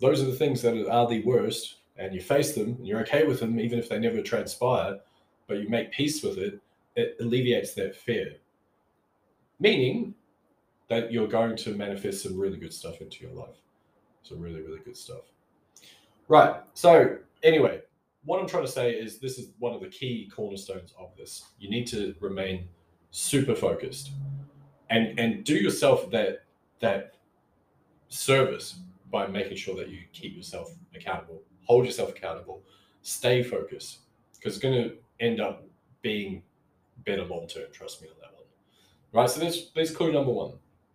those 0.00 0.22
are 0.22 0.26
the 0.26 0.36
things 0.36 0.62
that 0.62 0.88
are 0.88 1.08
the 1.08 1.22
worst, 1.22 1.76
and 1.96 2.14
you 2.14 2.20
face 2.20 2.54
them, 2.54 2.76
and 2.78 2.86
you're 2.86 3.00
okay 3.00 3.24
with 3.24 3.40
them, 3.40 3.60
even 3.60 3.78
if 3.78 3.88
they 3.88 3.98
never 3.98 4.20
transpire, 4.22 4.98
but 5.46 5.58
you 5.58 5.68
make 5.68 5.92
peace 5.92 6.22
with 6.22 6.38
it. 6.38 6.60
It 6.96 7.16
alleviates 7.20 7.74
that 7.74 7.96
fear. 7.96 8.36
Meaning, 9.60 10.14
that 10.88 11.12
you're 11.12 11.28
going 11.28 11.56
to 11.56 11.70
manifest 11.70 12.22
some 12.22 12.38
really 12.38 12.56
good 12.56 12.72
stuff 12.72 13.00
into 13.00 13.24
your 13.24 13.32
life. 13.34 13.56
Some 14.22 14.40
really, 14.40 14.60
really 14.60 14.80
good 14.84 14.96
stuff. 14.96 15.22
Right. 16.28 16.56
So, 16.74 17.18
anyway, 17.42 17.82
what 18.24 18.40
I'm 18.40 18.46
trying 18.46 18.64
to 18.64 18.70
say 18.70 18.92
is 18.92 19.18
this 19.18 19.38
is 19.38 19.50
one 19.58 19.74
of 19.74 19.80
the 19.80 19.88
key 19.88 20.30
cornerstones 20.34 20.94
of 20.98 21.10
this. 21.16 21.44
You 21.58 21.70
need 21.70 21.86
to 21.88 22.14
remain 22.20 22.68
super 23.10 23.54
focused 23.54 24.10
and 24.90 25.18
and 25.18 25.44
do 25.44 25.54
yourself 25.54 26.10
that 26.10 26.44
that 26.80 27.14
service 28.08 28.80
by 29.14 29.28
making 29.28 29.56
sure 29.56 29.76
that 29.76 29.90
you 29.90 30.00
keep 30.12 30.36
yourself 30.36 30.72
accountable, 30.92 31.40
hold 31.62 31.86
yourself 31.86 32.10
accountable, 32.10 32.60
stay 33.02 33.44
focused 33.44 34.00
because 34.34 34.56
it's 34.56 34.62
going 34.62 34.74
to 34.74 34.96
end 35.20 35.40
up 35.40 35.64
being 36.02 36.42
better 37.06 37.22
long 37.22 37.46
term. 37.46 37.66
Trust 37.72 38.02
me 38.02 38.08
on 38.08 38.14
that 38.20 38.34
one. 38.34 38.42
Right. 39.12 39.30
So 39.30 39.38
there's 39.38 39.70
there's 39.72 39.92
clue 39.92 40.12
number 40.12 40.32
one 40.32 40.54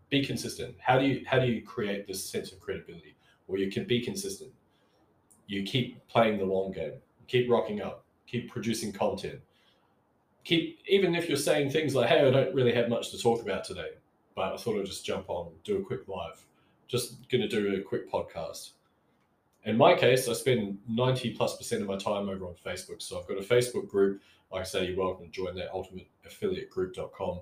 be 0.09 0.25
consistent. 0.25 0.75
How 0.79 0.99
do 0.99 1.05
you 1.05 1.23
how 1.25 1.39
do 1.39 1.47
you 1.47 1.61
create 1.61 2.07
this 2.07 2.21
sense 2.21 2.51
of 2.51 2.59
credibility? 2.59 3.15
Well, 3.47 3.61
you 3.61 3.71
can 3.71 3.85
be 3.85 4.01
consistent. 4.01 4.51
You 5.47 5.63
keep 5.63 6.05
playing 6.09 6.39
the 6.39 6.45
long 6.45 6.73
game. 6.73 6.95
Keep 7.27 7.49
rocking 7.49 7.81
up. 7.81 8.03
Keep 8.27 8.51
producing 8.51 8.91
content. 8.91 9.39
Keep 10.43 10.79
even 10.89 11.15
if 11.15 11.29
you're 11.29 11.37
saying 11.37 11.69
things 11.69 11.95
like, 11.95 12.09
"Hey, 12.09 12.27
I 12.27 12.31
don't 12.31 12.53
really 12.53 12.73
have 12.73 12.89
much 12.89 13.11
to 13.11 13.17
talk 13.17 13.41
about 13.41 13.63
today, 13.63 13.91
but 14.35 14.53
I 14.53 14.57
thought 14.57 14.77
I'd 14.77 14.85
just 14.85 15.05
jump 15.05 15.29
on, 15.29 15.53
do 15.63 15.77
a 15.77 15.81
quick 15.81 16.05
live. 16.09 16.45
Just 16.89 17.29
going 17.29 17.41
to 17.41 17.47
do 17.47 17.75
a 17.75 17.81
quick 17.81 18.11
podcast." 18.11 18.71
In 19.63 19.77
my 19.77 19.93
case, 19.93 20.27
I 20.27 20.33
spend 20.33 20.79
90 20.87 21.35
plus 21.35 21.57
percent 21.57 21.81
of 21.81 21.87
my 21.87 21.97
time 21.97 22.27
over 22.27 22.45
on 22.45 22.55
Facebook. 22.65 23.01
So 23.01 23.19
I've 23.19 23.27
got 23.27 23.37
a 23.37 23.41
Facebook 23.41 23.87
group 23.87 24.21
like 24.51 24.61
I 24.61 24.63
say, 24.63 24.87
you're 24.87 24.97
welcome 24.97 25.25
to 25.25 25.31
join 25.31 25.55
that 25.55 25.71
ultimateaffiliategroup.com. 25.71 27.41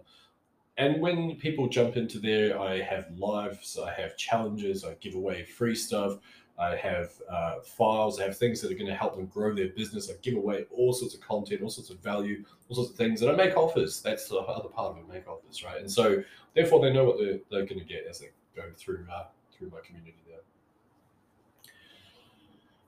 And 0.78 1.02
when 1.02 1.36
people 1.38 1.68
jump 1.68 1.98
into 1.98 2.20
there, 2.20 2.60
I 2.60 2.82
have 2.82 3.10
lives, 3.18 3.80
I 3.80 3.92
have 3.94 4.16
challenges, 4.18 4.84
I 4.84 4.94
give 5.00 5.16
away 5.16 5.44
free 5.44 5.74
stuff, 5.74 6.20
I 6.60 6.76
have 6.76 7.12
uh, 7.32 7.60
files, 7.62 8.20
I 8.20 8.24
have 8.26 8.38
things 8.38 8.62
that 8.62 8.72
are 8.72 8.76
going 8.76 8.88
to 8.88 8.96
help 8.96 9.16
them 9.16 9.26
grow 9.28 9.56
their 9.56 9.70
business. 9.70 10.10
I 10.10 10.16
give 10.22 10.36
away 10.36 10.66
all 10.72 10.94
sorts 10.94 11.16
of 11.16 11.22
content, 11.22 11.62
all 11.62 11.70
sorts 11.70 11.90
of 11.90 12.00
value, 12.00 12.44
all 12.70 12.76
sorts 12.76 12.92
of 12.92 12.98
things, 12.98 13.22
and 13.22 13.32
I 13.32 13.36
make 13.36 13.56
offers. 13.56 14.02
That's 14.02 14.28
the 14.28 14.38
other 14.38 14.70
part 14.70 14.92
of 14.92 14.98
it, 14.98 15.12
make 15.12 15.28
offers, 15.28 15.64
right? 15.64 15.80
And 15.80 15.92
so, 15.92 16.22
therefore, 16.54 16.82
they 16.82 16.92
know 16.92 17.06
what 17.06 17.18
they're, 17.18 17.40
they're 17.50 17.66
going 17.66 17.80
to 17.80 17.86
get 17.86 18.06
as 18.08 18.20
they 18.20 18.30
go 18.56 18.64
through 18.76 19.06
uh, 19.12 19.26
through 19.58 19.70
my 19.70 19.80
community 19.86 20.18
there. 20.28 20.40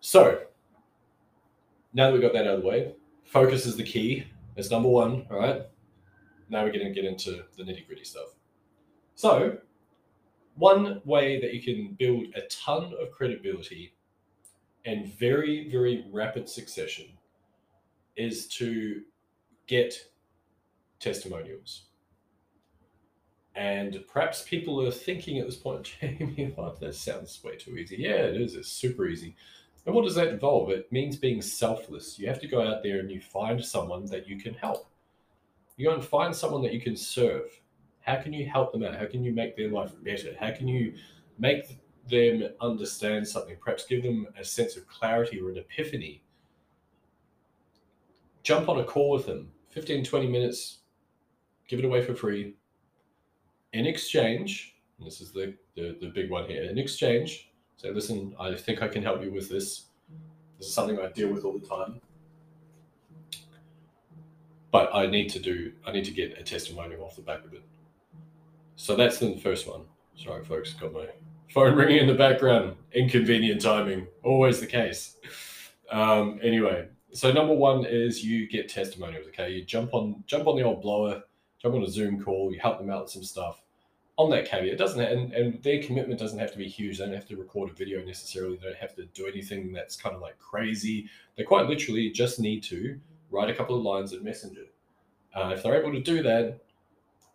So, 0.02 0.42
now 1.94 2.08
that 2.08 2.14
we've 2.14 2.22
got 2.22 2.34
that 2.34 2.48
out 2.48 2.56
of 2.56 2.62
the 2.62 2.68
way, 2.68 2.94
focus 3.24 3.66
is 3.66 3.76
the 3.76 3.84
key. 3.84 4.26
That's 4.56 4.72
number 4.72 4.90
one, 4.90 5.26
all 5.32 5.40
right? 5.40 5.64
Now 6.50 6.64
we're 6.64 6.72
going 6.72 6.88
to 6.88 6.94
get 6.94 7.06
into 7.06 7.44
the 7.58 7.64
nitty 7.64 7.88
gritty 7.88 8.04
stuff. 8.04 8.30
So, 9.16 9.58
one 10.56 11.02
way 11.06 11.40
that 11.42 11.54
you 11.54 11.62
can 11.62 11.96
build 11.98 12.26
a 12.36 12.42
ton 12.50 12.94
of 13.00 13.12
credibility 13.12 13.94
and 14.86 15.14
very, 15.14 15.70
very 15.70 16.06
rapid 16.12 16.50
succession 16.50 17.06
is 18.16 18.48
to 18.48 19.02
get 19.68 19.96
testimonials. 21.00 21.84
And 23.60 24.06
perhaps 24.08 24.44
people 24.44 24.82
are 24.88 24.90
thinking 24.90 25.38
at 25.38 25.46
this 25.46 25.58
point, 25.58 25.84
Jamie, 26.00 26.56
that 26.80 26.96
sounds 26.96 27.44
way 27.44 27.58
too 27.58 27.76
easy. 27.76 27.98
Yeah, 28.00 28.12
it 28.12 28.40
is. 28.40 28.56
It's 28.56 28.70
super 28.70 29.06
easy. 29.06 29.36
And 29.86 29.94
what 29.94 30.06
does 30.06 30.16
that 30.16 30.30
involve? 30.30 30.70
It 30.70 30.90
means 30.94 31.18
being 31.18 31.42
selfless. 31.42 32.18
You 32.18 32.30
have 32.30 32.40
to 32.40 32.48
go 32.48 32.66
out 32.66 32.84
there 32.84 33.00
and 33.00 33.12
you 33.12 33.20
find 33.20 33.64
someone 33.64 34.06
that 34.06 34.30
you 34.30 34.40
can 34.40 34.54
help. 34.54 34.90
You 35.76 35.90
go 35.90 35.94
and 35.94 36.04
find 36.04 36.34
someone 36.34 36.62
that 36.62 36.74
you 36.74 36.80
can 36.80 36.96
serve. 36.96 37.60
How 38.00 38.16
can 38.16 38.32
you 38.32 38.46
help 38.46 38.72
them 38.72 38.82
out? 38.82 38.96
How 38.96 39.08
can 39.08 39.26
you 39.26 39.34
make 39.34 39.58
their 39.58 39.70
life 39.70 39.92
better? 40.06 40.34
How 40.40 40.52
can 40.52 40.70
you 40.70 40.94
make 41.38 41.80
them 42.08 42.44
understand 42.62 43.28
something? 43.28 43.58
Perhaps 43.60 43.88
give 43.88 44.04
them 44.04 44.26
a 44.40 44.44
sense 44.46 44.78
of 44.78 44.88
clarity 44.88 45.42
or 45.42 45.50
an 45.50 45.58
epiphany. 45.58 46.24
Jump 48.42 48.70
on 48.70 48.80
a 48.80 48.86
call 48.86 49.12
with 49.12 49.26
them, 49.26 49.52
15, 49.72 50.06
20 50.06 50.28
minutes, 50.28 50.78
give 51.68 51.80
it 51.80 51.86
away 51.86 52.02
for 52.06 52.16
free. 52.16 52.56
In 53.74 53.86
exchange, 53.86 54.76
this 55.00 55.22
is 55.22 55.32
the, 55.32 55.56
the, 55.76 55.98
the 56.02 56.08
big 56.08 56.30
one 56.30 56.46
here, 56.50 56.64
in 56.64 56.78
exchange, 56.78 57.52
say, 57.78 57.92
listen, 57.92 58.36
I 58.40 58.56
think 58.56 58.82
I 58.82 58.88
can 58.88 59.04
help 59.04 59.24
you 59.24 59.32
with 59.32 59.50
this. 59.50 59.86
This 60.58 60.68
is 60.68 60.74
something 60.74 61.00
I 61.00 61.10
deal 61.12 61.32
with 61.32 61.46
all 61.46 61.58
the 61.58 61.66
time 61.66 62.02
but 64.72 64.94
I 64.94 65.08
need 65.08 65.30
to 65.30 65.40
do 65.40 65.72
I 65.86 65.92
need 65.92 66.06
to 66.06 66.12
get 66.12 66.38
a 66.38 66.44
testimonial 66.44 67.04
off 67.04 67.16
the 67.16 67.22
back 67.22 67.44
of 67.46 67.54
it. 67.54 67.64
So 68.76 68.96
that's 68.96 69.18
the 69.18 69.38
first 69.38 69.68
one. 69.68 69.82
Sorry, 70.16 70.44
folks, 70.44 70.74
got 70.74 70.94
my 70.94 71.08
phone 71.54 71.76
ringing 71.76 71.98
in 71.98 72.08
the 72.08 72.14
background. 72.14 72.76
Inconvenient 72.94 73.62
timing, 73.62 74.08
always 74.24 74.60
the 74.60 74.68
case. 74.68 75.18
Um, 75.92 76.40
anyway, 76.44 76.88
so 77.12 77.32
number 77.32 77.54
one 77.54 77.86
is 77.86 78.24
you 78.24 78.48
get 78.48 78.70
testimonials. 78.70 79.28
Okay, 79.30 79.52
you 79.52 79.66
jump 79.66 79.94
on 79.94 80.24
jump 80.28 80.48
on 80.48 80.56
the 80.56 80.64
old 80.64 80.82
blower, 80.82 81.24
jump 81.62 81.76
on 81.76 81.84
a 81.84 81.90
Zoom 81.90 82.24
call, 82.24 82.52
you 82.52 82.60
help 82.60 82.80
them 82.80 82.90
out 82.90 83.04
with 83.04 83.12
some 83.12 83.24
stuff. 83.24 83.62
On 84.18 84.30
that 84.32 84.50
caveat, 84.50 84.78
doesn't 84.78 85.00
and, 85.00 85.32
and 85.32 85.64
their 85.64 85.82
commitment 85.82 86.20
doesn't 86.20 86.40
have 86.40 86.52
to 86.52 86.58
be 86.58 86.68
huge. 86.68 86.98
They 86.98 87.06
don't 87.06 87.14
have 87.14 87.28
to 87.30 87.38
record 87.38 87.70
a 87.70 87.74
video 87.74 88.04
necessarily. 88.04 88.58
They 88.58 88.68
don't 88.68 88.78
have 88.78 88.96
to 88.98 89.06
do 89.06 89.28
anything 89.28 89.72
that's 89.72 89.96
kind 89.96 90.14
of 90.14 90.22
like 90.22 90.38
crazy. 90.40 91.10
They 91.38 91.44
quite 91.44 91.68
literally 91.68 92.10
just 92.10 92.38
need 92.38 92.62
to 92.64 93.00
write 93.32 93.50
a 93.50 93.56
couple 93.56 93.78
of 93.78 93.84
lines 93.84 94.12
in 94.12 94.22
Messenger. 94.22 94.66
Uh, 95.34 95.54
if 95.56 95.64
they're 95.64 95.80
able 95.80 95.94
to 95.94 96.02
do 96.02 96.22
that, 96.24 96.60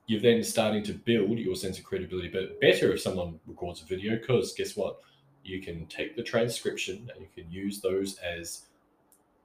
you're 0.06 0.20
then 0.20 0.42
starting 0.42 0.82
to 0.82 0.92
build 0.92 1.38
your 1.38 1.56
sense 1.56 1.78
of 1.78 1.84
credibility. 1.84 2.28
But 2.28 2.60
better 2.60 2.92
if 2.92 3.00
someone 3.00 3.40
records 3.46 3.82
a 3.82 3.86
video 3.86 4.16
because 4.18 4.52
guess 4.52 4.76
what? 4.76 4.98
You 5.42 5.60
can 5.62 5.86
take 5.86 6.16
the 6.16 6.22
transcription 6.22 7.10
and 7.14 7.22
you 7.22 7.28
can 7.34 7.50
use 7.50 7.80
those 7.80 8.16
as 8.18 8.66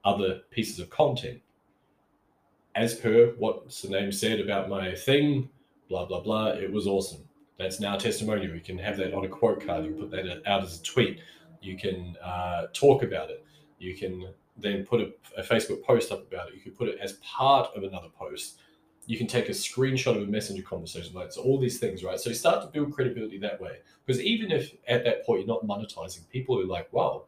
other 0.04 0.40
pieces 0.50 0.78
of 0.78 0.90
content. 0.90 1.40
As 2.74 2.94
per 2.94 3.34
what 3.38 3.68
the 3.70 3.88
name 3.88 4.12
said 4.12 4.40
about 4.40 4.68
my 4.68 4.94
thing, 4.94 5.48
blah, 5.88 6.04
blah, 6.04 6.20
blah, 6.20 6.48
it 6.48 6.72
was 6.72 6.86
awesome. 6.86 7.20
That's 7.58 7.80
now 7.80 7.96
testimonial. 7.96 8.54
You 8.54 8.60
can 8.60 8.78
have 8.78 8.96
that 8.96 9.12
on 9.12 9.24
a 9.24 9.28
quote 9.28 9.64
card. 9.66 9.84
You 9.84 9.90
can 9.90 10.00
put 10.00 10.10
that 10.12 10.42
out 10.46 10.62
as 10.62 10.80
a 10.80 10.82
tweet. 10.82 11.20
You 11.60 11.76
can 11.76 12.16
uh, 12.24 12.68
talk 12.72 13.02
about 13.02 13.28
it. 13.30 13.44
You 13.78 13.94
can 13.94 14.32
then 14.56 14.84
put 14.84 15.00
a, 15.00 15.12
a, 15.36 15.42
Facebook 15.42 15.82
post 15.82 16.10
up 16.10 16.26
about 16.30 16.48
it. 16.48 16.54
You 16.54 16.60
could 16.60 16.76
put 16.76 16.88
it 16.88 16.98
as 17.00 17.14
part 17.14 17.70
of 17.76 17.82
another 17.82 18.08
post. 18.18 18.58
You 19.06 19.18
can 19.18 19.26
take 19.26 19.48
a 19.48 19.52
screenshot 19.52 20.16
of 20.16 20.22
a 20.22 20.26
messenger 20.26 20.62
conversation, 20.62 21.14
like 21.14 21.32
so 21.32 21.42
all 21.42 21.58
these 21.58 21.78
things, 21.78 22.04
right? 22.04 22.20
So 22.20 22.30
you 22.30 22.36
start 22.36 22.62
to 22.62 22.68
build 22.68 22.92
credibility 22.92 23.38
that 23.38 23.60
way. 23.60 23.78
Because 24.06 24.22
even 24.22 24.50
if 24.50 24.74
at 24.86 25.04
that 25.04 25.26
point 25.26 25.40
you're 25.40 25.48
not 25.48 25.66
monetizing, 25.66 26.28
people 26.28 26.58
are 26.60 26.64
like, 26.64 26.92
"Wow, 26.92 27.24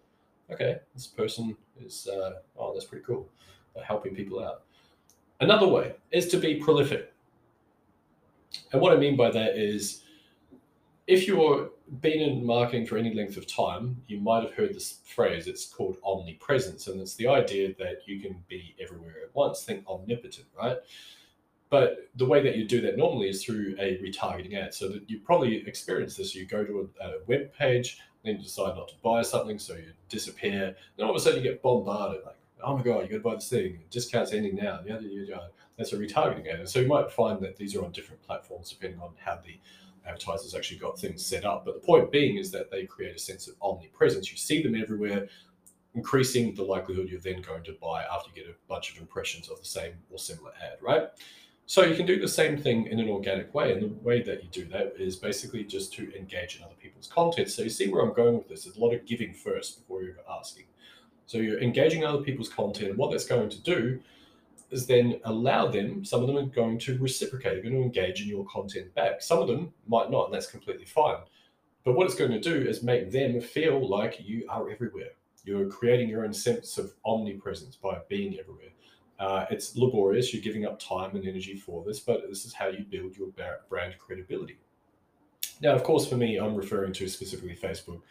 okay, 0.51 0.79
this 0.95 1.07
person 1.07 1.57
is 1.81 2.07
uh, 2.07 2.35
oh, 2.57 2.73
that's 2.73 2.85
pretty 2.85 3.05
cool, 3.05 3.29
They're 3.75 3.85
helping 3.85 4.15
people 4.15 4.43
out." 4.43 4.63
Another 5.43 5.67
way 5.67 5.97
is 6.13 6.29
to 6.29 6.37
be 6.37 6.55
prolific, 6.55 7.13
and 8.71 8.81
what 8.81 8.93
I 8.93 8.97
mean 8.97 9.17
by 9.17 9.29
that 9.33 9.57
is 9.57 10.05
if 11.09 11.27
you're 11.27 11.71
been 12.01 12.21
in 12.21 12.47
marketing 12.47 12.87
for 12.87 12.97
any 12.97 13.13
length 13.13 13.37
of 13.37 13.47
time, 13.49 14.01
you 14.07 14.21
might 14.21 14.45
have 14.45 14.55
heard 14.55 14.73
this 14.73 15.01
phrase. 15.05 15.49
It's 15.49 15.67
called 15.67 15.97
omnipresence, 16.05 16.87
and 16.87 17.01
it's 17.01 17.17
the 17.17 17.27
idea 17.27 17.75
that 17.81 18.07
you 18.07 18.21
can 18.21 18.43
be 18.47 18.77
everywhere 18.81 19.17
at 19.25 19.35
once. 19.35 19.65
Think 19.65 19.85
omnipotent, 19.89 20.47
right? 20.57 20.77
But 21.71 22.09
the 22.15 22.25
way 22.25 22.41
that 22.41 22.57
you 22.57 22.65
do 22.65 22.81
that 22.83 22.97
normally 22.97 23.29
is 23.29 23.45
through 23.45 23.75
a 23.81 23.99
retargeting 23.99 24.55
ad. 24.55 24.73
So 24.73 24.89
that 24.91 25.11
you 25.11 25.19
probably 25.19 25.67
experience 25.67 26.17
this. 26.17 26.37
You 26.37 26.47
go 26.47 26.65
to 26.65 26.89
a, 27.01 27.05
a 27.05 27.13
web 27.27 27.53
page, 27.53 27.99
then 28.25 28.39
decide 28.39 28.77
not 28.77 28.89
to 28.89 28.95
buy 29.03 29.23
something, 29.23 29.59
so 29.59 29.75
you 29.75 29.93
disappear. 30.09 30.77
Then 30.97 31.05
all 31.05 31.11
of 31.11 31.17
a 31.17 31.21
sudden 31.21 31.43
you 31.43 31.51
get 31.51 31.63
bombarded, 31.63 32.23
like, 32.25 32.37
oh 32.65 32.77
my 32.77 32.83
god, 32.83 33.03
you 33.03 33.09
got 33.09 33.17
to 33.17 33.21
buy 33.21 33.35
this 33.35 33.49
thing. 33.49 33.81
Discounts 33.91 34.33
ending 34.33 34.57
now. 34.57 34.81
Yeah, 34.87 34.97
uh, 35.35 35.49
that's 35.77 35.93
a 35.93 35.97
retargeting 35.97 36.47
ad. 36.53 36.69
So 36.69 36.81
you 36.81 36.89
might 36.89 37.11
find 37.11 37.41
that 37.41 37.57
these 37.57 37.75
are 37.75 37.85
on 37.85 37.93
different 37.93 38.23
platforms 38.23 38.71
depending 38.71 39.01
on 39.01 39.11
how 39.19 39.39
the 39.45 39.59
advertisers 40.07 40.55
actually 40.55 40.79
got 40.79 40.99
things 40.99 41.25
set 41.25 41.45
up. 41.45 41.65
But 41.65 41.75
the 41.75 41.87
point 41.87 42.11
being 42.11 42.37
is 42.37 42.51
that 42.53 42.71
they 42.71 42.87
create 42.87 43.15
a 43.15 43.19
sense 43.19 43.49
of 43.49 43.55
omnipresence. 43.63 44.31
You 44.31 44.37
see 44.37 44.63
them 44.63 44.75
everywhere, 44.75 45.29
increasing 45.95 46.55
the 46.55 46.63
likelihood 46.63 47.09
you're 47.09 47.21
then 47.21 47.43
going 47.43 47.63
to 47.65 47.77
buy 47.81 48.05
after 48.05 48.31
you 48.35 48.43
get 48.43 48.51
a 48.51 48.57
bunch 48.69 48.93
of 48.93 48.99
impressions 48.99 49.49
of 49.49 49.59
the 49.59 49.67
same 49.67 49.93
or 50.11 50.19
similar 50.19 50.53
ad, 50.63 50.79
right? 50.81 51.09
So 51.67 51.85
you 51.85 51.95
can 51.95 52.07
do 52.07 52.21
the 52.21 52.29
same 52.29 52.59
thing 52.59 52.87
in 52.89 52.99
an 52.99 53.09
organic 53.09 53.55
way. 53.55 53.73
And 53.73 53.83
the 53.83 53.89
way 54.03 54.21
that 54.23 54.43
you 54.43 54.51
do 54.51 54.65
that 54.67 54.95
is 54.99 55.17
basically 55.17 55.65
just 55.65 55.93
to 55.95 56.15
engage 56.17 56.57
in 56.57 56.65
other 56.65 56.75
people's 56.75 57.07
content. 57.07 57.51
So 57.51 57.63
you 57.63 57.71
see 57.71 57.89
where 57.89 58.03
I'm 58.03 58.13
going 58.13 58.37
with 58.37 58.49
this. 58.49 58.65
There's 58.65 58.77
a 58.77 58.81
lot 58.81 58.93
of 58.93 59.07
giving 59.07 59.33
first 59.33 59.81
before 59.81 60.03
you're 60.03 60.17
asking. 60.29 60.65
So 61.33 61.39
you're 61.39 61.63
engaging 61.63 62.05
other 62.05 62.23
people's 62.23 62.51
content. 62.51 62.99
What 62.99 63.11
that's 63.11 63.25
going 63.25 63.49
to 63.49 63.63
do 63.63 63.99
is 64.71 64.87
then 64.87 65.19
allow 65.25 65.67
them, 65.67 66.05
some 66.05 66.21
of 66.21 66.27
them 66.27 66.37
are 66.37 66.43
going 66.43 66.79
to 66.81 66.99
reciprocate, 66.99 67.55
they're 67.55 67.71
going 67.71 67.75
to 67.75 67.81
engage 67.81 68.21
in 68.21 68.29
your 68.29 68.45
content 68.45 68.95
back. 68.95 69.23
Some 69.23 69.39
of 69.39 69.49
them 69.49 69.73
might 69.87 70.11
not, 70.11 70.27
and 70.27 70.35
that's 70.35 70.51
completely 70.51 70.85
fine. 70.85 71.17
But 71.85 71.95
what 71.95 72.05
it's 72.05 72.17
going 72.17 72.33
to 72.33 72.39
do 72.39 72.69
is 72.69 72.83
make 72.83 73.11
them 73.11 73.41
feel 73.41 73.89
like 73.89 74.21
you 74.21 74.45
are 74.51 74.69
everywhere. 74.69 75.13
You're 75.43 75.71
creating 75.71 76.11
your 76.11 76.27
own 76.27 76.35
sense 76.35 76.77
of 76.77 76.93
omnipresence 77.07 77.77
by 77.77 78.01
being 78.11 78.39
everywhere. 78.39 78.73
Uh, 79.19 79.47
it's 79.51 79.75
laborious, 79.75 80.35
you're 80.35 80.43
giving 80.43 80.67
up 80.67 80.79
time 80.79 81.17
and 81.17 81.27
energy 81.27 81.57
for 81.57 81.83
this, 81.83 81.99
but 81.99 82.29
this 82.29 82.45
is 82.45 82.53
how 82.53 82.69
you 82.69 82.85
build 82.85 83.17
your 83.17 83.29
brand 83.71 83.95
credibility. 83.97 84.59
Now, 85.63 85.73
of 85.73 85.83
course, 85.83 86.07
for 86.07 86.17
me, 86.19 86.37
I'm 86.37 86.55
referring 86.55 86.93
to 86.93 87.09
specifically 87.09 87.57
Facebook, 87.57 88.03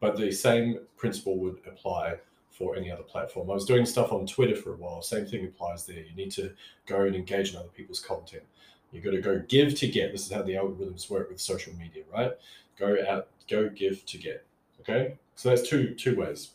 but 0.00 0.16
the 0.16 0.32
same 0.32 0.80
principle 0.96 1.38
would 1.38 1.60
apply 1.68 2.16
for 2.56 2.76
any 2.76 2.90
other 2.90 3.02
platform. 3.02 3.50
I 3.50 3.54
was 3.54 3.64
doing 3.64 3.84
stuff 3.84 4.12
on 4.12 4.26
Twitter 4.26 4.54
for 4.54 4.74
a 4.74 4.76
while. 4.76 5.02
Same 5.02 5.26
thing 5.26 5.44
applies 5.44 5.86
there. 5.86 5.98
You 5.98 6.14
need 6.16 6.30
to 6.32 6.52
go 6.86 7.02
and 7.02 7.16
engage 7.16 7.50
in 7.50 7.56
other 7.56 7.68
people's 7.68 8.00
content. 8.00 8.44
You've 8.92 9.04
got 9.04 9.10
to 9.10 9.20
go 9.20 9.42
give 9.48 9.74
to 9.80 9.88
get. 9.88 10.12
This 10.12 10.26
is 10.26 10.32
how 10.32 10.42
the 10.42 10.52
algorithms 10.52 11.10
work 11.10 11.28
with 11.28 11.40
social 11.40 11.74
media, 11.74 12.04
right? 12.12 12.32
Go 12.78 12.96
out, 13.08 13.28
go 13.50 13.68
give 13.68 14.06
to 14.06 14.18
get. 14.18 14.44
Okay, 14.80 15.16
so 15.34 15.48
that's 15.48 15.68
two 15.68 15.94
two 15.94 16.16
ways. 16.16 16.50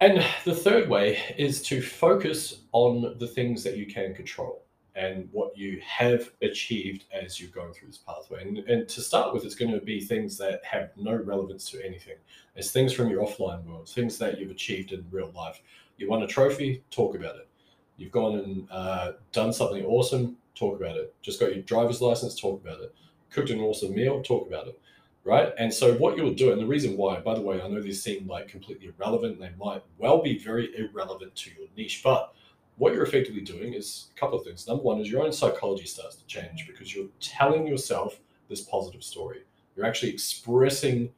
And 0.00 0.24
the 0.44 0.54
third 0.54 0.88
way 0.88 1.18
is 1.36 1.60
to 1.62 1.82
focus 1.82 2.62
on 2.72 3.18
the 3.18 3.26
things 3.26 3.62
that 3.64 3.76
you 3.76 3.86
can 3.86 4.14
control 4.14 4.62
and 5.00 5.28
what 5.32 5.56
you 5.56 5.80
have 5.82 6.30
achieved 6.42 7.06
as 7.10 7.40
you're 7.40 7.50
going 7.50 7.72
through 7.72 7.88
this 7.88 7.96
pathway. 7.96 8.42
And, 8.42 8.58
and 8.58 8.86
to 8.86 9.00
start 9.00 9.32
with, 9.32 9.44
it's 9.44 9.54
going 9.54 9.72
to 9.72 9.80
be 9.80 10.00
things 10.00 10.36
that 10.36 10.62
have 10.62 10.90
no 10.94 11.14
relevance 11.14 11.70
to 11.70 11.84
anything. 11.84 12.16
It's 12.54 12.70
things 12.70 12.92
from 12.92 13.08
your 13.08 13.26
offline 13.26 13.64
world, 13.64 13.88
things 13.88 14.18
that 14.18 14.38
you've 14.38 14.50
achieved 14.50 14.92
in 14.92 15.06
real 15.10 15.32
life. 15.34 15.62
You 15.96 16.10
won 16.10 16.22
a 16.22 16.26
trophy, 16.26 16.82
talk 16.90 17.14
about 17.14 17.36
it. 17.36 17.48
You've 17.96 18.12
gone 18.12 18.38
and 18.40 18.68
uh, 18.70 19.12
done 19.32 19.54
something 19.54 19.84
awesome, 19.86 20.36
talk 20.54 20.78
about 20.78 20.96
it. 20.96 21.14
Just 21.22 21.40
got 21.40 21.54
your 21.54 21.62
driver's 21.62 22.02
license, 22.02 22.38
talk 22.38 22.62
about 22.62 22.82
it. 22.82 22.94
Cooked 23.30 23.50
an 23.50 23.60
awesome 23.60 23.94
meal, 23.94 24.22
talk 24.22 24.46
about 24.46 24.68
it. 24.68 24.78
Right. 25.24 25.52
And 25.58 25.72
so, 25.72 25.94
what 25.94 26.16
you'll 26.16 26.32
do, 26.32 26.50
and 26.50 26.60
the 26.60 26.66
reason 26.66 26.96
why, 26.96 27.20
by 27.20 27.34
the 27.34 27.42
way, 27.42 27.60
I 27.60 27.68
know 27.68 27.82
these 27.82 28.02
seem 28.02 28.26
like 28.26 28.48
completely 28.48 28.88
irrelevant, 28.88 29.38
they 29.38 29.50
might 29.58 29.82
well 29.98 30.22
be 30.22 30.38
very 30.38 30.70
irrelevant 30.76 31.36
to 31.36 31.50
your 31.50 31.68
niche, 31.76 32.00
but 32.02 32.32
what 32.80 32.94
you're 32.94 33.04
effectively 33.04 33.42
doing 33.42 33.74
is 33.74 34.08
a 34.16 34.18
couple 34.18 34.38
of 34.38 34.44
things. 34.44 34.66
Number 34.66 34.82
one 34.82 35.00
is 35.00 35.10
your 35.10 35.22
own 35.22 35.32
psychology 35.32 35.84
starts 35.84 36.16
to 36.16 36.24
change 36.24 36.66
because 36.66 36.94
you're 36.94 37.08
telling 37.20 37.66
yourself 37.66 38.18
this 38.48 38.62
positive 38.62 39.04
story. 39.04 39.42
You're 39.76 39.84
actually 39.84 40.12
expressing 40.12 41.10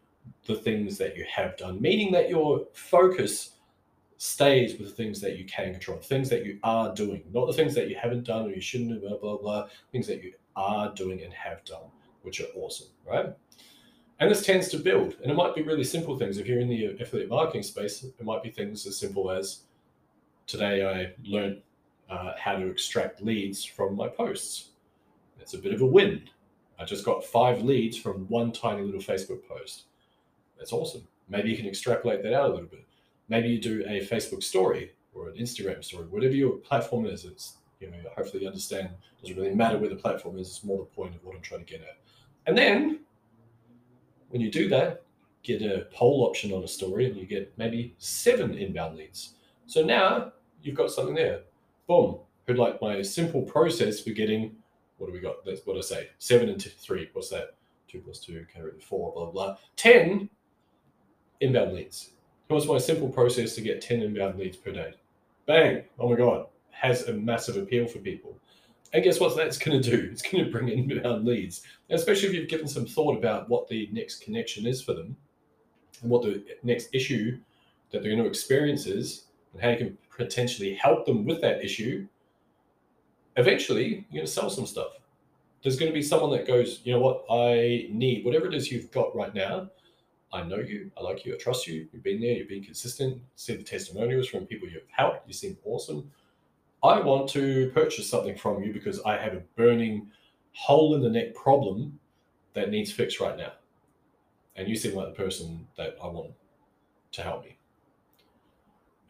the 0.45 0.57
things 0.57 0.99
that 0.99 1.17
you 1.17 1.25
have 1.33 1.57
done, 1.57 1.81
meaning 1.81 2.11
that 2.15 2.29
your 2.29 2.67
focus 2.73 3.51
stays 4.19 4.77
with 4.77 4.89
the 4.89 4.95
things 4.95 5.21
that 5.21 5.39
you 5.39 5.45
can 5.45 5.71
control, 5.71 5.99
things 5.99 6.29
that 6.31 6.45
you 6.45 6.59
are 6.65 6.93
doing, 6.97 7.23
not 7.33 7.47
the 7.47 7.53
things 7.53 7.77
that 7.77 7.89
you 7.89 7.95
haven't 7.95 8.25
done 8.25 8.47
or 8.47 8.51
you 8.51 8.61
shouldn't 8.61 8.91
have, 8.91 9.03
blah, 9.03 9.17
blah, 9.17 9.37
blah, 9.37 9.69
things 9.93 10.09
that 10.09 10.21
you 10.21 10.33
are 10.57 10.93
doing 10.95 11.23
and 11.23 11.33
have 11.33 11.65
done, 11.65 11.87
which 12.23 12.41
are 12.41 12.49
awesome, 12.57 12.89
right? 13.09 13.27
And 14.19 14.29
this 14.29 14.45
tends 14.45 14.69
to 14.71 14.79
build. 14.79 15.15
And 15.23 15.31
it 15.31 15.37
might 15.37 15.55
be 15.55 15.63
really 15.63 15.85
simple 15.85 16.19
things. 16.19 16.39
If 16.39 16.49
you're 16.49 16.59
in 16.59 16.69
the 16.69 17.01
affiliate 17.01 17.31
marketing 17.31 17.63
space, 17.63 18.03
it 18.03 18.25
might 18.25 18.43
be 18.43 18.51
things 18.51 18.85
as 18.85 18.99
simple 18.99 19.31
as 19.31 19.61
today 20.53 20.87
I 20.87 21.15
learned 21.25 21.63
uh, 22.11 22.33
how 22.39 22.57
to 22.57 22.67
extract 22.69 23.23
leads 23.23 23.65
from 23.65 23.97
my 23.97 24.07
posts. 24.07 24.69
It's 25.41 25.55
a 25.55 25.59
bit 25.59 25.73
of 25.73 25.81
a 25.81 25.87
win. 25.87 26.29
I 26.79 26.85
just 26.85 27.07
got 27.07 27.25
five 27.25 27.63
leads 27.63 27.97
from 27.97 28.29
one 28.29 28.53
tiny 28.53 28.83
little 28.83 29.01
Facebook 29.01 29.49
post. 29.49 29.85
That's 30.59 30.75
awesome. 30.75 31.09
Maybe 31.31 31.51
you 31.51 31.57
can 31.57 31.67
extrapolate 31.67 32.23
that 32.23 32.35
out 32.35 32.51
a 32.51 32.53
little 32.53 32.69
bit. 32.69 32.85
Maybe 33.31 33.49
you 33.49 33.61
do 33.61 33.83
a 33.87 34.07
Facebook 34.07 34.43
story 34.43 34.93
or 35.15 35.31
an 35.31 35.37
Instagram 35.37 35.83
story, 35.83 36.05
whatever 36.09 36.35
your 36.35 36.59
platform 36.59 37.07
is. 37.07 37.25
It's 37.25 37.57
you 37.81 37.91
know, 37.91 37.97
hopefully 38.15 38.43
you 38.43 38.49
understand. 38.49 38.89
It 38.89 39.23
doesn't 39.23 39.43
really 39.43 39.55
matter 39.55 39.79
where 39.79 39.89
the 39.89 39.97
platform 39.97 40.39
is. 40.39 40.49
It's 40.49 40.65
more 40.65 40.79
the 40.79 40.85
point 40.85 41.15
of 41.15 41.25
what 41.25 41.35
I'm 41.35 41.43
trying 41.43 41.65
to 41.65 41.73
get 41.73 41.81
at. 41.81 41.97
And 42.47 42.57
then 42.59 43.01
when 44.29 44.43
you 44.43 44.51
do 44.51 44.69
that, 44.69 45.03
get 45.43 45.63
a 45.63 45.87
poll 45.93 46.27
option 46.29 46.53
on 46.53 46.63
a 46.63 46.69
story, 46.69 47.07
and 47.07 47.17
you 47.17 47.25
get 47.25 47.53
maybe 47.57 47.95
seven 47.97 48.53
inbound 48.55 48.99
leads. 48.99 49.35
So 49.67 49.83
now 49.83 50.33
you've 50.63 50.77
got 50.77 50.91
something 50.91 51.15
there. 51.15 51.41
Boom. 51.87 52.19
Who'd 52.47 52.59
like 52.59 52.81
my 52.81 53.03
simple 53.03 53.43
process 53.43 54.01
for 54.01 54.11
getting 54.11 54.57
what 55.03 55.09
do 55.09 55.15
we 55.15 55.21
got? 55.21 55.45
That's 55.45 55.67
what 55.67 55.77
I 55.77 55.81
say. 55.81 56.11
Seven 56.19 56.49
and 56.49 56.63
three. 56.63 57.09
What's 57.13 57.29
that? 57.31 57.57
Two 57.89 57.99
plus 57.99 58.21
two, 58.21 58.47
carry 58.53 58.71
the 58.71 58.81
four, 58.81 59.13
blah, 59.13 59.27
blah. 59.27 59.57
Ten 59.75 60.31
inbound 61.41 61.73
leads. 61.73 62.11
What's 62.47 62.67
my 62.67 62.79
simple 62.79 63.09
process 63.09 63.55
to 63.57 63.63
get 63.63 63.81
10 63.81 64.03
inbound 64.03 64.39
leads 64.39 64.57
per 64.57 64.71
day? 64.71 64.93
Bang. 65.47 65.83
Oh 65.99 66.09
my 66.09 66.17
God. 66.17 66.47
Has 66.71 67.09
a 67.09 67.15
massive 67.15 67.57
appeal 67.57 67.89
for 67.89 67.99
people. 67.99 68.39
And 68.93 69.03
guess 69.03 69.19
what 69.19 69.37
that's 69.37 69.59
going 69.59 69.81
to 69.83 69.91
do? 69.91 70.09
It's 70.13 70.23
going 70.23 70.45
to 70.45 70.51
bring 70.51 70.69
inbound 70.69 71.25
leads, 71.25 71.63
especially 71.91 72.29
if 72.29 72.35
you've 72.35 72.49
given 72.49 72.69
some 72.69 72.87
thought 72.87 73.19
about 73.19 73.49
what 73.49 73.69
the 73.69 73.89
next 73.91 74.23
connection 74.23 74.67
is 74.67 74.83
for 74.83 74.95
them 74.95 75.17
and 76.03 76.11
what 76.11 76.23
the 76.23 76.45
next 76.63 76.91
issue 76.93 77.39
that 77.91 78.03
they're 78.03 78.13
going 78.13 78.23
to 78.23 78.29
experience 78.29 78.87
is 78.87 79.25
and 79.53 79.63
how 79.63 79.71
you 79.71 79.77
can 79.77 79.99
potentially 80.17 80.75
help 80.75 81.07
them 81.07 81.25
with 81.25 81.41
that 81.41 81.65
issue. 81.65 82.07
Eventually, 83.37 84.07
you're 84.11 84.21
going 84.21 84.27
to 84.27 84.33
sell 84.33 84.51
some 84.51 84.67
stuff. 84.67 84.93
There's 85.63 85.79
going 85.79 85.91
to 85.91 85.95
be 85.95 86.03
someone 86.03 86.31
that 86.33 86.47
goes, 86.47 86.81
you 86.85 86.93
know 86.93 87.01
what, 87.01 87.25
I 87.31 87.87
need 87.91 88.25
whatever 88.25 88.47
it 88.47 88.55
is 88.55 88.71
you've 88.71 88.91
got 88.91 89.15
right 89.15 89.35
now. 89.35 89.69
I 90.33 90.43
know 90.43 90.57
you, 90.57 90.91
I 90.99 91.03
like 91.03 91.25
you, 91.25 91.35
I 91.35 91.37
trust 91.37 91.67
you. 91.67 91.87
You've 91.93 92.03
been 92.03 92.21
there, 92.21 92.33
you've 92.33 92.49
been 92.49 92.65
consistent. 92.65 93.21
See 93.37 93.55
the 93.55 93.63
testimonials 93.63 94.29
from 94.29 94.47
people 94.47 94.69
you've 94.69 94.83
helped. 94.91 95.29
You 95.29 95.35
seem 95.35 95.57
awesome. 95.65 96.11
I 96.83 97.01
want 97.01 97.29
to 97.31 97.71
purchase 97.75 98.09
something 98.09 98.37
from 98.37 98.63
you 98.63 98.73
because 98.73 99.01
I 99.03 99.17
have 99.17 99.35
a 99.35 99.43
burning 99.57 100.11
hole 100.53 100.95
in 100.95 101.03
the 101.03 101.11
neck 101.11 101.35
problem 101.35 101.99
that 102.55 102.71
needs 102.71 102.91
fixed 102.91 103.21
right 103.21 103.37
now. 103.37 103.53
And 104.57 104.69
you 104.69 104.75
seem 104.75 104.97
like 104.97 105.09
the 105.09 105.23
person 105.23 105.67
that 105.77 105.97
I 106.03 106.09
want 106.09 106.33
to 107.13 107.23
help 107.23 107.45
me. 107.45 107.57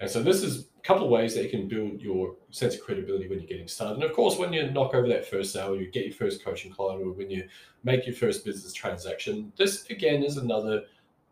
And 0.00 0.10
so 0.10 0.22
this 0.22 0.42
is 0.42 0.66
couple 0.82 1.04
of 1.04 1.10
ways 1.10 1.34
that 1.34 1.44
you 1.44 1.50
can 1.50 1.68
build 1.68 2.00
your 2.00 2.34
sense 2.50 2.74
of 2.74 2.82
credibility 2.82 3.28
when 3.28 3.38
you're 3.38 3.48
getting 3.48 3.68
started. 3.68 3.94
And 3.94 4.04
of 4.04 4.12
course, 4.12 4.36
when 4.36 4.52
you 4.52 4.68
knock 4.70 4.94
over 4.94 5.06
that 5.08 5.26
first 5.26 5.52
sale, 5.52 5.76
you 5.76 5.90
get 5.90 6.06
your 6.06 6.14
first 6.14 6.44
coaching 6.44 6.72
client, 6.72 7.02
or 7.02 7.12
when 7.12 7.30
you 7.30 7.48
make 7.84 8.06
your 8.06 8.16
first 8.16 8.44
business 8.44 8.72
transaction, 8.72 9.52
this 9.56 9.86
again 9.90 10.24
is 10.24 10.36
another 10.36 10.82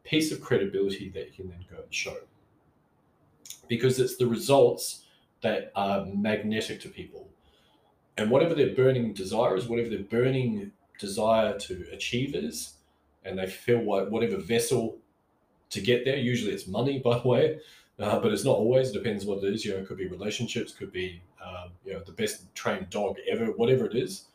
piece 0.04 0.30
of 0.32 0.40
credibility 0.40 1.08
that 1.10 1.26
you 1.26 1.32
can 1.44 1.48
then 1.48 1.64
go 1.70 1.82
and 1.82 1.94
show. 1.94 2.16
Because 3.66 3.98
it's 3.98 4.16
the 4.16 4.26
results 4.26 5.04
that 5.42 5.72
are 5.74 6.06
magnetic 6.06 6.80
to 6.82 6.88
people. 6.88 7.28
And 8.16 8.30
whatever 8.30 8.54
their 8.54 8.74
burning 8.74 9.14
desire 9.14 9.56
is, 9.56 9.66
whatever 9.66 9.88
their 9.88 10.00
burning 10.00 10.72
desire 10.98 11.58
to 11.58 11.86
achieve 11.92 12.34
is, 12.34 12.74
and 13.24 13.38
they 13.38 13.46
feel 13.46 13.78
like 13.78 14.08
whatever 14.10 14.36
vessel 14.36 14.98
to 15.70 15.80
get 15.80 16.04
there, 16.04 16.16
usually 16.16 16.52
it's 16.52 16.66
money, 16.66 16.98
by 17.04 17.18
the 17.18 17.28
way, 17.28 17.58
uh, 18.00 18.18
but 18.18 18.32
it's 18.32 18.44
not 18.44 18.56
always. 18.56 18.90
It 18.90 18.94
depends 18.94 19.26
what 19.26 19.44
it 19.44 19.52
is. 19.52 19.64
You 19.64 19.72
know, 19.72 19.78
it 19.78 19.88
could 19.88 19.98
be 19.98 20.08
relationships, 20.08 20.72
could 20.72 20.92
be 20.92 21.22
um, 21.44 21.70
you 21.84 21.92
know 21.92 22.00
the 22.00 22.12
best 22.12 22.52
trained 22.54 22.90
dog 22.90 23.16
ever, 23.30 23.46
whatever 23.46 23.86
it 23.86 23.94
is. 23.94 24.26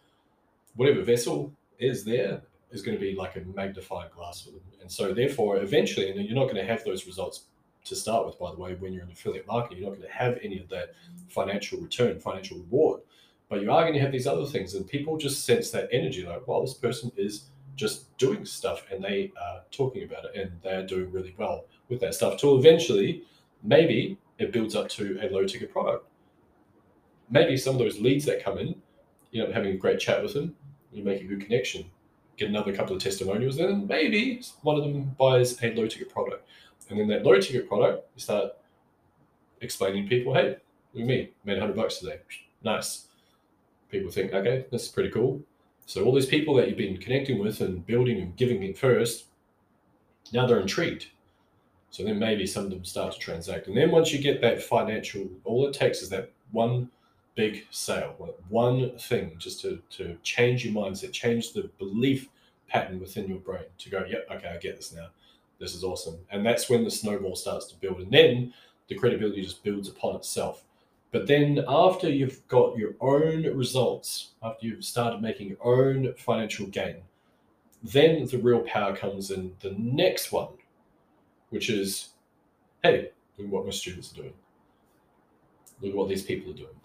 Whatever 0.76 1.02
vessel 1.02 1.54
is 1.80 2.04
there 2.04 2.42
is 2.72 2.82
going 2.82 2.98
to 2.98 3.02
be 3.02 3.16
like 3.16 3.36
a 3.38 3.42
magnified 3.56 4.12
glass 4.12 4.42
for 4.42 4.52
them, 4.52 4.62
and 4.82 4.92
so 4.92 5.14
therefore, 5.14 5.58
eventually, 5.58 6.10
and 6.10 6.24
you're 6.26 6.36
not 6.36 6.46
going 6.46 6.56
to 6.56 6.66
have 6.66 6.84
those 6.84 7.06
results 7.06 7.46
to 7.86 7.96
start 7.96 8.26
with, 8.26 8.40
by 8.40 8.52
the 8.52 8.58
way, 8.58 8.74
when 8.76 8.94
you're 8.94 9.04
in 9.04 9.12
affiliate 9.12 9.46
marketing, 9.48 9.78
you're 9.78 9.90
not 9.90 9.98
going 9.98 10.10
to 10.10 10.16
have 10.16 10.40
any 10.42 10.60
of 10.60 10.68
that 10.70 10.94
financial 11.30 11.80
return, 11.80 12.20
financial 12.20 12.58
reward. 12.58 13.02
But 13.48 13.62
you 13.62 13.72
are 13.72 13.84
going 13.84 13.94
to 13.94 14.00
have 14.00 14.12
these 14.12 14.26
other 14.26 14.46
things, 14.46 14.74
and 14.74 14.88
people 14.88 15.18
just 15.18 15.46
sense 15.46 15.70
that 15.72 15.88
energy 15.92 16.26
like, 16.26 16.48
well, 16.48 16.62
this 16.62 16.74
person 16.74 17.12
is 17.16 17.46
just 17.76 18.18
doing 18.18 18.46
stuff 18.46 18.86
and 18.92 19.04
they 19.04 19.32
are 19.42 19.62
talking 19.72 20.04
about 20.04 20.26
it 20.26 20.32
and 20.36 20.52
they're 20.64 20.86
doing 20.86 21.12
really 21.12 21.36
well 21.38 21.66
with 21.90 22.00
that 22.00 22.14
stuff. 22.14 22.40
Till 22.40 22.58
eventually, 22.58 23.24
maybe 23.66 24.18
it 24.38 24.52
builds 24.52 24.76
up 24.76 24.90
to 24.90 25.20
a 25.22 25.30
low 25.30 25.46
ticket 25.46 25.72
product. 25.72 26.06
Maybe 27.30 27.58
some 27.58 27.76
of 27.76 27.80
those 27.80 28.00
leads 28.00 28.26
that 28.26 28.44
come 28.44 28.58
in, 28.58 28.76
you 29.32 29.44
know, 29.44 29.52
having 29.52 29.74
a 29.74 29.78
great 29.78 30.00
chat 30.00 30.22
with 30.22 30.34
them, 30.34 30.56
you 30.92 31.04
make 31.04 31.22
a 31.22 31.26
good 31.26 31.42
connection, 31.42 31.86
get 32.38 32.50
another 32.50 32.74
couple 32.74 32.96
of 32.96 33.02
testimonials, 33.02 33.58
then 33.58 33.88
maybe 33.88 34.42
one 34.62 34.78
of 34.78 34.84
them 34.84 35.16
buys 35.18 35.62
a 35.64 35.74
low 35.74 35.88
ticket 35.88 36.10
product. 36.10 36.48
And 36.90 37.00
then 37.00 37.08
that 37.08 37.26
low 37.26 37.40
ticket 37.40 37.68
product, 37.68 38.08
you 38.16 38.22
start 38.22 38.52
explaining 39.62 40.04
to 40.04 40.10
people, 40.10 40.34
hey, 40.34 40.58
look 40.94 41.02
at 41.02 41.08
me, 41.08 41.32
made 41.44 41.58
100 41.58 41.76
bucks 41.76 41.98
today. 41.98 42.20
Nice. 42.64 43.08
People 43.90 44.12
think, 44.12 44.34
okay, 44.34 44.66
this 44.72 44.84
is 44.84 44.90
pretty 44.90 45.10
cool. 45.10 45.42
So 45.88 46.04
all 46.04 46.14
these 46.14 46.26
people 46.26 46.54
that 46.56 46.68
you've 46.68 46.78
been 46.78 46.98
connecting 46.98 47.40
with 47.40 47.62
and 47.62 47.86
building 47.86 48.20
and 48.20 48.36
giving 48.36 48.62
it 48.64 48.78
first, 48.78 49.26
now 50.34 50.46
they're 50.46 50.60
intrigued. 50.60 51.08
So 51.96 52.04
then 52.04 52.20
maybe 52.20 52.46
some 52.46 52.66
of 52.66 52.72
them 52.72 52.84
start 52.84 53.14
to 53.14 53.20
transact. 53.20 53.68
And 53.68 53.78
then 53.78 53.92
once 53.92 54.12
you 54.12 54.20
get 54.20 54.42
that 54.42 54.62
financial, 54.62 55.30
all 55.44 55.68
it 55.68 55.74
takes 55.74 56.02
is 56.02 56.10
that 56.10 56.32
one 56.52 56.90
big 57.36 57.66
sale, 57.70 58.16
one 58.50 58.98
thing 58.98 59.34
just 59.38 59.62
to, 59.62 59.82
to 59.92 60.18
change 60.24 60.66
your 60.66 60.74
mindset, 60.74 61.12
change 61.12 61.54
the 61.54 61.70
belief 61.78 62.28
pattern 62.68 63.00
within 63.00 63.28
your 63.28 63.38
brain 63.40 63.64
to 63.78 63.90
go, 63.90 64.06
yep, 64.10 64.28
okay, 64.30 64.50
I 64.50 64.58
get 64.58 64.76
this 64.78 64.94
now 64.94 65.08
this 65.60 65.74
is 65.74 65.84
awesome. 65.84 66.18
And 66.32 66.46
that's 66.46 66.70
when 66.70 66.84
the 66.84 66.92
snowball 66.92 67.36
starts 67.36 67.68
to 67.68 67.76
build. 67.76 68.00
And 68.00 68.12
then 68.12 68.54
the 68.88 68.96
credibility 68.96 69.42
just 69.42 69.64
builds 69.64 69.90
upon 69.90 70.16
itself. 70.16 70.64
But 71.12 71.28
then 71.28 71.64
after 71.68 72.10
you've 72.10 72.46
got 72.48 72.78
your 72.78 72.94
own 73.00 73.44
results, 73.56 74.32
after 74.44 74.68
you've 74.68 74.84
started 74.84 75.22
making 75.22 75.50
your 75.50 75.66
own 75.66 76.14
financial 76.18 76.68
gain, 76.68 76.98
then 77.84 78.26
the 78.26 78.38
real 78.38 78.62
power 78.62 78.96
comes 78.96 79.32
in 79.32 79.54
the 79.62 79.72
next 79.78 80.32
one, 80.32 80.50
which 81.56 81.70
is, 81.70 82.10
hey, 82.84 83.12
look 83.38 83.50
what 83.50 83.64
my 83.66 83.72
students 83.72 84.12
are 84.12 84.16
doing. 84.16 84.34
Look 85.80 85.92
at 85.92 85.98
what 85.98 86.10
these 86.10 86.24
people 86.24 86.52
are 86.52 86.58
doing. 86.58 86.76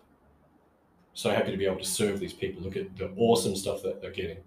So 1.12 1.30
happy 1.30 1.50
to 1.50 1.56
be 1.56 1.66
able 1.66 1.80
to 1.80 1.84
serve 1.84 2.20
these 2.20 2.32
people. 2.32 2.62
Look 2.62 2.76
at 2.76 2.96
the 2.96 3.10
awesome 3.16 3.56
stuff 3.56 3.82
that 3.82 4.00
they're 4.00 4.12
getting. 4.12 4.38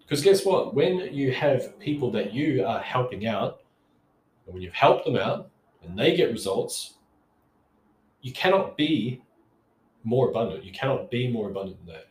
Because 0.00 0.24
guess 0.24 0.44
what? 0.44 0.74
When 0.74 1.14
you 1.14 1.30
have 1.32 1.78
people 1.78 2.10
that 2.10 2.34
you 2.34 2.66
are 2.66 2.80
helping 2.80 3.28
out, 3.28 3.60
and 4.44 4.54
when 4.54 4.62
you've 4.62 4.74
helped 4.74 5.04
them 5.04 5.16
out 5.16 5.50
and 5.84 5.96
they 5.96 6.16
get 6.16 6.32
results, 6.32 6.94
you 8.22 8.32
cannot 8.32 8.76
be 8.76 9.22
more 10.02 10.30
abundant. 10.30 10.64
You 10.64 10.72
cannot 10.72 11.12
be 11.12 11.30
more 11.30 11.48
abundant 11.48 11.78
than 11.86 11.94
that. 11.94 12.06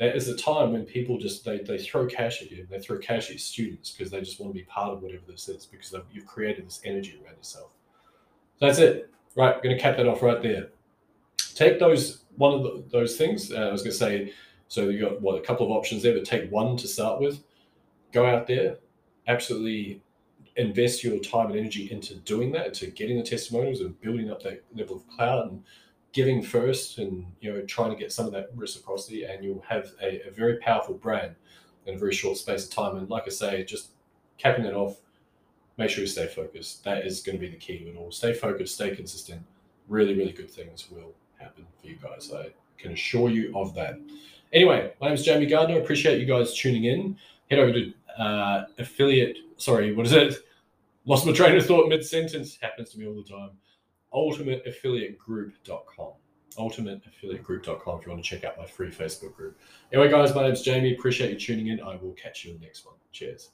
There 0.00 0.16
is 0.16 0.28
a 0.28 0.36
time 0.36 0.72
when 0.72 0.86
people 0.86 1.18
just 1.18 1.44
they, 1.44 1.58
they 1.58 1.76
throw 1.76 2.06
cash 2.06 2.40
at 2.40 2.50
you. 2.50 2.66
They 2.70 2.80
throw 2.80 2.98
cash 2.98 3.30
at 3.30 3.38
students 3.38 3.90
because 3.90 4.10
they 4.10 4.20
just 4.20 4.40
want 4.40 4.50
to 4.54 4.58
be 4.58 4.64
part 4.64 4.94
of 4.94 5.02
whatever 5.02 5.22
this 5.28 5.46
is 5.46 5.66
because 5.66 5.94
you've 6.10 6.26
created 6.26 6.66
this 6.66 6.80
energy 6.84 7.20
around 7.22 7.36
yourself. 7.36 7.68
That's 8.62 8.78
it. 8.78 9.10
Right, 9.36 9.54
I'm 9.54 9.62
going 9.62 9.76
to 9.76 9.80
cap 9.80 9.98
that 9.98 10.08
off 10.08 10.22
right 10.22 10.42
there. 10.42 10.70
Take 11.54 11.78
those 11.78 12.24
one 12.36 12.54
of 12.54 12.62
the, 12.62 12.84
those 12.90 13.16
things. 13.16 13.52
Uh, 13.52 13.68
I 13.68 13.72
was 13.72 13.82
going 13.82 13.92
to 13.92 13.98
say 13.98 14.32
so 14.68 14.88
you 14.88 15.00
got 15.00 15.20
what 15.20 15.36
a 15.36 15.42
couple 15.42 15.66
of 15.66 15.72
options 15.72 16.02
there, 16.02 16.14
but 16.14 16.24
take 16.24 16.50
one 16.50 16.78
to 16.78 16.88
start 16.88 17.20
with. 17.20 17.42
Go 18.10 18.24
out 18.24 18.46
there, 18.46 18.78
absolutely 19.28 20.00
invest 20.56 21.04
your 21.04 21.18
time 21.18 21.50
and 21.50 21.56
energy 21.56 21.92
into 21.92 22.14
doing 22.16 22.52
that, 22.52 22.72
to 22.74 22.86
getting 22.86 23.18
the 23.18 23.22
testimonials 23.22 23.80
and 23.80 24.00
building 24.00 24.30
up 24.30 24.42
that 24.44 24.64
level 24.74 24.96
of 24.96 25.06
cloud 25.08 25.50
and 25.50 25.62
giving 26.12 26.42
first 26.42 26.98
and 26.98 27.24
you 27.40 27.52
know 27.52 27.60
trying 27.62 27.90
to 27.90 27.96
get 27.96 28.12
some 28.12 28.26
of 28.26 28.32
that 28.32 28.50
reciprocity 28.56 29.24
and 29.24 29.44
you'll 29.44 29.64
have 29.68 29.92
a, 30.02 30.26
a 30.26 30.30
very 30.30 30.56
powerful 30.56 30.94
brand 30.94 31.34
in 31.86 31.94
a 31.94 31.98
very 31.98 32.14
short 32.14 32.36
space 32.36 32.66
of 32.66 32.74
time. 32.74 32.96
And 32.96 33.08
like 33.08 33.24
I 33.26 33.30
say, 33.30 33.64
just 33.64 33.90
capping 34.38 34.64
it 34.64 34.74
off, 34.74 34.96
make 35.76 35.90
sure 35.90 36.02
you 36.02 36.08
stay 36.08 36.26
focused. 36.26 36.84
That 36.84 37.06
is 37.06 37.20
going 37.20 37.36
to 37.36 37.40
be 37.40 37.48
the 37.48 37.56
key 37.56 37.78
to 37.78 37.90
it 37.90 37.96
all. 37.96 38.10
Stay 38.10 38.32
focused, 38.32 38.74
stay 38.74 38.94
consistent. 38.94 39.42
Really, 39.88 40.14
really 40.14 40.32
good 40.32 40.50
things 40.50 40.90
will 40.90 41.12
happen 41.38 41.66
for 41.80 41.86
you 41.86 41.96
guys. 41.96 42.30
I 42.32 42.50
can 42.78 42.92
assure 42.92 43.30
you 43.30 43.52
of 43.56 43.74
that. 43.74 43.98
Anyway, 44.52 44.92
my 45.00 45.08
name 45.08 45.14
is 45.14 45.24
Jamie 45.24 45.46
Gardner. 45.46 45.80
Appreciate 45.80 46.20
you 46.20 46.26
guys 46.26 46.54
tuning 46.54 46.84
in. 46.84 47.16
Head 47.50 47.58
over 47.58 47.72
to 47.72 47.92
uh, 48.18 48.64
affiliate. 48.78 49.38
Sorry, 49.56 49.94
what 49.94 50.06
is 50.06 50.12
it? 50.12 50.34
Lost 51.06 51.26
my 51.26 51.32
train 51.32 51.56
of 51.56 51.66
thought 51.66 51.88
mid 51.88 52.04
sentence. 52.04 52.58
Happens 52.60 52.90
to 52.90 52.98
me 52.98 53.06
all 53.06 53.14
the 53.14 53.22
time. 53.22 53.50
UltimateAffiliateGroup.com. 54.14 56.12
UltimateAffiliateGroup.com 56.58 57.98
if 58.00 58.06
you 58.06 58.12
want 58.12 58.24
to 58.24 58.28
check 58.28 58.44
out 58.44 58.58
my 58.58 58.66
free 58.66 58.90
Facebook 58.90 59.34
group. 59.34 59.58
Anyway, 59.92 60.10
guys, 60.10 60.34
my 60.34 60.42
name 60.42 60.52
is 60.52 60.62
Jamie. 60.62 60.94
Appreciate 60.94 61.30
you 61.30 61.38
tuning 61.38 61.68
in. 61.68 61.80
I 61.80 61.96
will 61.96 62.12
catch 62.12 62.44
you 62.44 62.52
in 62.52 62.58
the 62.58 62.66
next 62.66 62.84
one. 62.84 62.96
Cheers. 63.12 63.50